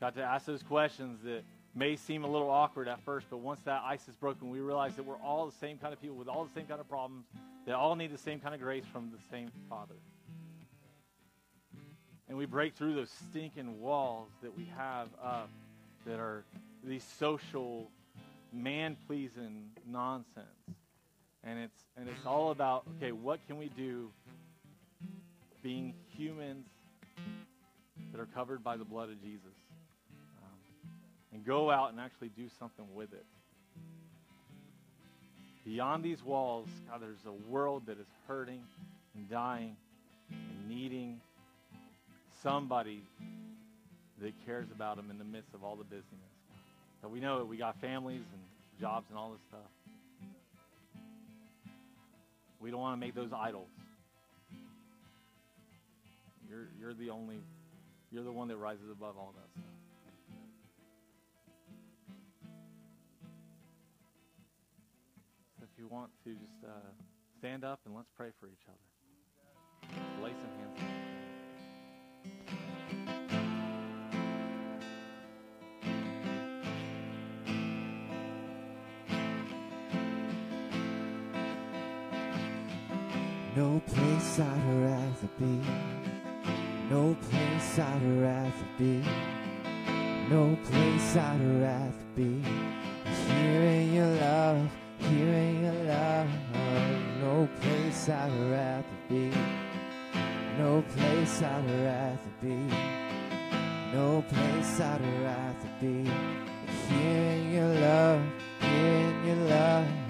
God, 0.00 0.14
to 0.14 0.22
ask 0.22 0.46
those 0.46 0.62
questions 0.62 1.22
that 1.24 1.42
may 1.74 1.96
seem 1.96 2.24
a 2.24 2.26
little 2.28 2.50
awkward 2.50 2.88
at 2.88 3.00
first, 3.04 3.26
but 3.30 3.38
once 3.38 3.60
that 3.64 3.82
ice 3.84 4.08
is 4.08 4.14
broken, 4.16 4.50
we 4.50 4.60
realize 4.60 4.96
that 4.96 5.04
we're 5.04 5.16
all 5.16 5.46
the 5.46 5.56
same 5.60 5.78
kind 5.78 5.92
of 5.92 6.00
people 6.00 6.16
with 6.16 6.28
all 6.28 6.44
the 6.44 6.52
same 6.54 6.66
kind 6.66 6.80
of 6.80 6.88
problems 6.88 7.24
that 7.66 7.74
all 7.74 7.94
need 7.94 8.12
the 8.12 8.18
same 8.18 8.40
kind 8.40 8.54
of 8.54 8.60
grace 8.60 8.84
from 8.92 9.10
the 9.10 9.18
same 9.30 9.50
Father. 9.68 9.94
And 12.28 12.38
we 12.38 12.46
break 12.46 12.74
through 12.74 12.94
those 12.94 13.10
stinking 13.30 13.80
walls 13.80 14.28
that 14.42 14.56
we 14.56 14.68
have 14.76 15.08
up 15.22 15.50
that 16.06 16.18
are 16.18 16.44
these 16.84 17.04
social, 17.18 17.90
man 18.52 18.96
pleasing 19.06 19.70
nonsense. 19.86 20.46
And 21.42 21.58
it's, 21.58 21.84
and 21.96 22.08
it's 22.08 22.26
all 22.26 22.50
about 22.50 22.84
okay, 22.96 23.12
what 23.12 23.40
can 23.46 23.56
we 23.56 23.70
do 23.76 24.10
being 25.62 25.94
humans 26.16 26.66
that 28.12 28.20
are 28.20 28.28
covered 28.34 28.62
by 28.62 28.76
the 28.76 28.84
blood 28.84 29.10
of 29.10 29.20
Jesus? 29.22 29.56
Um, 30.42 30.58
and 31.32 31.44
go 31.44 31.70
out 31.70 31.90
and 31.92 32.00
actually 32.00 32.28
do 32.28 32.48
something 32.58 32.84
with 32.94 33.12
it. 33.12 33.24
Beyond 35.64 36.02
these 36.02 36.22
walls, 36.22 36.68
God, 36.90 37.00
there's 37.00 37.24
a 37.26 37.50
world 37.50 37.84
that 37.86 37.98
is 37.98 38.06
hurting 38.26 38.60
and 39.14 39.28
dying 39.30 39.76
and 40.30 40.68
needing 40.68 41.20
somebody 42.42 43.02
that 44.20 44.32
cares 44.46 44.66
about 44.74 44.96
them 44.96 45.10
in 45.10 45.18
the 45.18 45.24
midst 45.24 45.54
of 45.54 45.64
all 45.64 45.76
the 45.76 45.84
busyness. 45.84 46.06
We 47.08 47.20
know 47.20 47.38
that 47.38 47.46
we 47.46 47.56
got 47.56 47.80
families 47.80 48.22
and 48.32 48.42
jobs 48.80 49.06
and 49.08 49.18
all 49.18 49.30
this 49.30 49.40
stuff. 49.48 49.60
We 52.60 52.70
don't 52.70 52.80
want 52.80 52.92
to 52.92 53.00
make 53.00 53.14
those 53.14 53.30
idols. 53.32 53.70
You're, 56.48 56.68
you're 56.78 56.94
the 56.94 57.10
only, 57.10 57.38
you're 58.10 58.24
the 58.24 58.32
one 58.32 58.48
that 58.48 58.56
rises 58.58 58.90
above 58.90 59.16
all 59.16 59.32
that 59.34 59.50
stuff. 59.52 59.64
So 65.58 65.64
if 65.64 65.78
you 65.78 65.88
want 65.88 66.10
to 66.24 66.34
just 66.34 66.64
uh, 66.64 66.90
stand 67.38 67.64
up 67.64 67.80
and 67.86 67.94
let's 67.94 68.10
pray 68.16 68.28
for 68.38 68.46
each 68.46 68.66
other. 68.68 69.94
Lay 70.22 70.32
some 70.32 70.50
hands 70.58 71.09
No 83.60 83.82
place 83.92 84.40
I'd 84.40 84.66
rather 84.86 85.30
be. 85.38 85.60
No 86.88 87.14
place 87.28 87.78
I'd 87.78 88.02
rather 88.26 88.68
be. 88.78 89.04
No 90.30 90.56
place 90.64 91.16
I'd 91.16 91.40
rather 91.60 92.06
be. 92.16 92.42
Here 93.28 93.62
in 93.78 93.92
your 93.92 94.12
love 94.16 94.70
here 95.00 95.34
ain't 95.34 95.62
your 95.62 95.84
love, 95.84 96.28
no 97.20 97.48
place 97.60 98.08
I'd 98.08 98.32
rather 98.50 98.84
be. 99.08 99.32
No 100.58 100.84
place 100.94 101.42
I'd 101.42 101.70
rather 101.84 102.32
be. 102.42 102.56
No 103.94 104.22
place 104.28 104.80
I'd 104.80 105.00
rather 105.24 105.70
be. 105.80 106.04
Here 106.88 107.30
in 107.32 107.52
your 107.52 107.74
love, 107.80 108.22
here 108.60 108.70
in 108.70 109.26
your 109.26 109.48
love. 109.48 110.09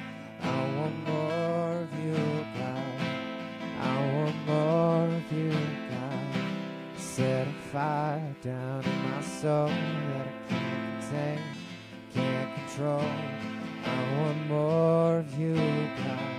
Fire 7.71 8.35
down 8.41 8.83
in 8.83 9.11
my 9.11 9.21
soul 9.21 9.67
that 9.67 10.27
I 10.27 10.49
can't 10.49 11.01
contain, 11.01 11.39
can't 12.13 12.67
control. 12.67 12.99
I 13.85 14.17
want 14.19 14.47
more 14.47 15.17
of 15.19 15.39
you, 15.39 15.55
God. 15.55 16.30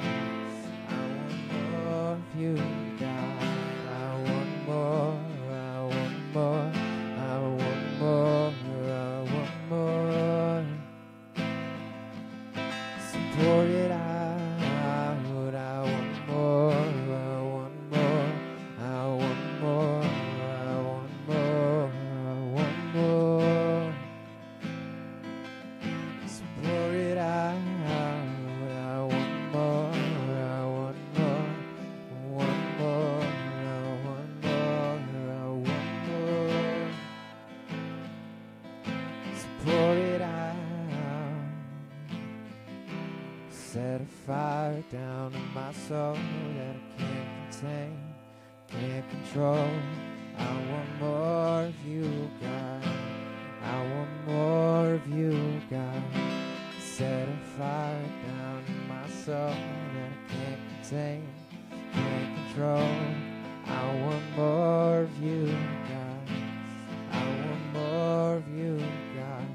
God. 55.72 56.02
Set 56.82 57.26
a 57.26 57.36
fire 57.56 58.04
down 58.26 58.62
in 58.68 58.88
my 58.88 59.08
soul 59.08 59.54
that 59.94 60.10
I 60.12 60.32
can't 60.34 60.60
contain, 60.82 61.26
can't 61.94 62.36
control. 62.36 62.90
I 63.64 63.94
want 64.02 64.22
more 64.36 65.00
of 65.00 65.22
you, 65.22 65.46
God. 65.46 66.28
I 67.10 67.24
want 67.24 67.72
more 67.72 68.36
of 68.36 68.48
you, 68.54 68.76
God. 69.16 69.46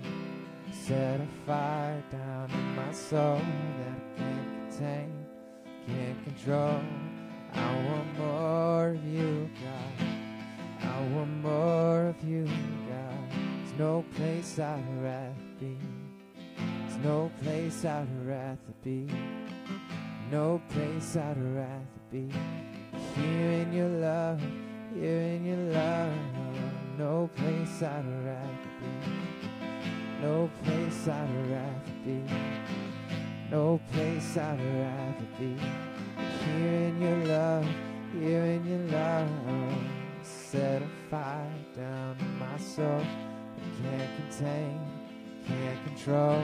Set 0.72 1.22
a 1.22 1.28
fire 1.46 2.04
down 2.12 2.50
in 2.50 2.76
my 2.76 2.92
soul 2.92 3.40
that 3.78 3.94
I 3.94 4.18
can't 4.18 4.72
contain, 4.72 5.26
can't 5.86 6.24
control. 6.24 6.82
I 7.54 7.76
want 7.86 8.18
more 8.18 8.90
of 8.90 9.06
you, 9.06 9.48
God. 9.64 10.08
I 10.82 11.00
want 11.14 11.44
more 11.44 12.08
of 12.08 12.24
you, 12.28 12.46
God. 12.90 13.30
There's 13.30 13.78
no 13.78 14.04
place 14.16 14.58
I'd 14.58 14.84
rather. 15.00 15.27
No 17.04 17.32
place 17.44 17.86
I'd 17.86 18.08
rather 18.26 18.58
be. 18.84 19.08
No 20.32 20.60
place 20.70 21.16
I'd 21.16 21.38
rather 21.38 22.02
be. 22.12 22.28
Here 23.16 23.52
in 23.52 23.72
your 23.72 23.90
love, 23.90 24.42
here 24.96 25.22
in 25.22 25.46
your 25.46 25.74
love. 25.74 26.14
No 26.98 27.30
place 27.36 27.84
I'd 27.84 28.04
rather 28.26 28.70
be. 28.82 30.24
No 30.24 30.50
place 30.64 31.08
I'd 31.08 31.30
rather 31.52 31.94
be. 32.04 32.24
No 33.52 33.80
place 33.94 34.36
I'd 34.36 34.60
rather 34.60 35.28
be. 35.40 35.56
Here 36.46 36.90
in 36.90 37.00
your 37.00 37.26
love, 37.26 37.68
here 38.20 38.44
in 38.44 38.66
your 38.66 39.00
love. 39.00 39.30
Set 40.24 40.82
a 40.82 40.88
fire 41.12 41.52
down 41.76 42.18
in 42.20 42.40
my 42.40 42.58
soul. 42.58 43.06
I 43.06 43.82
can't 43.84 44.16
contain, 44.18 44.80
can't 45.46 45.86
control. 45.86 46.44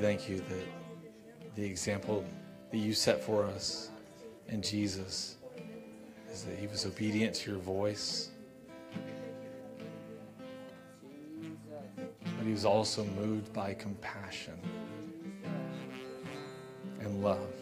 thank 0.00 0.28
you 0.30 0.38
that 0.38 0.66
the 1.56 1.64
example 1.64 2.24
that 2.70 2.78
you 2.78 2.94
set 2.94 3.22
for 3.22 3.44
us 3.44 3.90
in 4.48 4.62
Jesus 4.62 5.36
is 6.32 6.44
that 6.44 6.58
he 6.58 6.66
was 6.66 6.86
obedient 6.86 7.34
to 7.34 7.50
your 7.50 7.60
voice, 7.60 8.30
but 12.24 12.46
he 12.46 12.52
was 12.52 12.64
also 12.64 13.04
moved 13.04 13.52
by 13.52 13.74
compassion 13.74 14.58
and 17.00 17.22
love. 17.22 17.52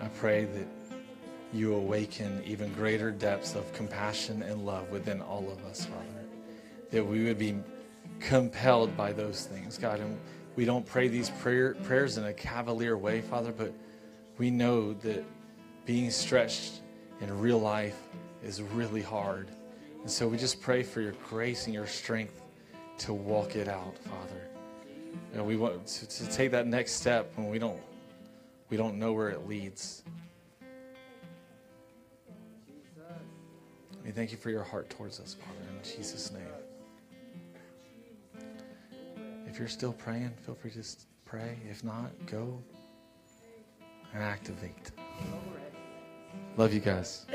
I 0.00 0.08
pray 0.08 0.46
that 0.46 0.66
you 1.52 1.74
awaken 1.74 2.42
even 2.44 2.72
greater 2.72 3.12
depths 3.12 3.54
of 3.54 3.72
compassion 3.72 4.42
and 4.42 4.66
love 4.66 4.90
within 4.90 5.22
all 5.22 5.48
of 5.52 5.64
us, 5.66 5.84
Father, 5.84 6.24
that 6.90 7.04
we 7.04 7.24
would 7.24 7.38
be 7.38 7.54
compelled 8.18 8.96
by 8.96 9.12
those 9.12 9.44
things, 9.44 9.78
God. 9.78 10.00
And 10.00 10.18
we 10.56 10.64
don't 10.64 10.84
pray 10.84 11.08
these 11.08 11.30
prayer, 11.30 11.74
prayers 11.84 12.18
in 12.18 12.24
a 12.24 12.32
cavalier 12.32 12.96
way, 12.96 13.20
Father, 13.20 13.52
but 13.52 13.72
we 14.38 14.50
know 14.50 14.94
that 14.94 15.24
being 15.86 16.10
stretched 16.10 16.80
in 17.20 17.38
real 17.38 17.58
life 17.58 17.98
is 18.42 18.62
really 18.62 19.02
hard. 19.02 19.48
And 20.00 20.10
so 20.10 20.26
we 20.28 20.36
just 20.36 20.60
pray 20.60 20.82
for 20.82 21.00
your 21.00 21.14
grace 21.28 21.66
and 21.66 21.74
your 21.74 21.86
strength 21.86 22.42
to 22.98 23.12
walk 23.12 23.56
it 23.56 23.68
out, 23.68 23.96
Father. 23.98 24.48
And 25.34 25.46
we 25.46 25.56
want 25.56 25.86
to, 25.86 26.08
to 26.08 26.30
take 26.30 26.50
that 26.52 26.66
next 26.66 26.92
step 26.92 27.32
when 27.36 27.48
we 27.48 27.58
don't 27.58 27.80
we 28.70 28.76
don't 28.76 28.98
know 28.98 29.12
where 29.12 29.30
it 29.30 29.48
leads. 29.48 30.04
We 34.04 34.12
thank 34.12 34.30
you 34.30 34.38
for 34.38 34.50
your 34.50 34.62
heart 34.62 34.88
towards 34.90 35.18
us, 35.18 35.34
Father, 35.34 35.58
in 35.76 35.96
Jesus' 35.96 36.30
name. 36.30 36.59
You're 39.60 39.68
still 39.68 39.92
praying, 39.92 40.30
feel 40.44 40.54
free 40.54 40.70
to 40.70 40.78
just 40.78 41.06
pray. 41.26 41.58
If 41.68 41.84
not, 41.84 42.10
go 42.26 42.62
and 44.14 44.22
activate. 44.22 44.90
Love 46.56 46.72
you 46.72 46.80
guys. 46.80 47.26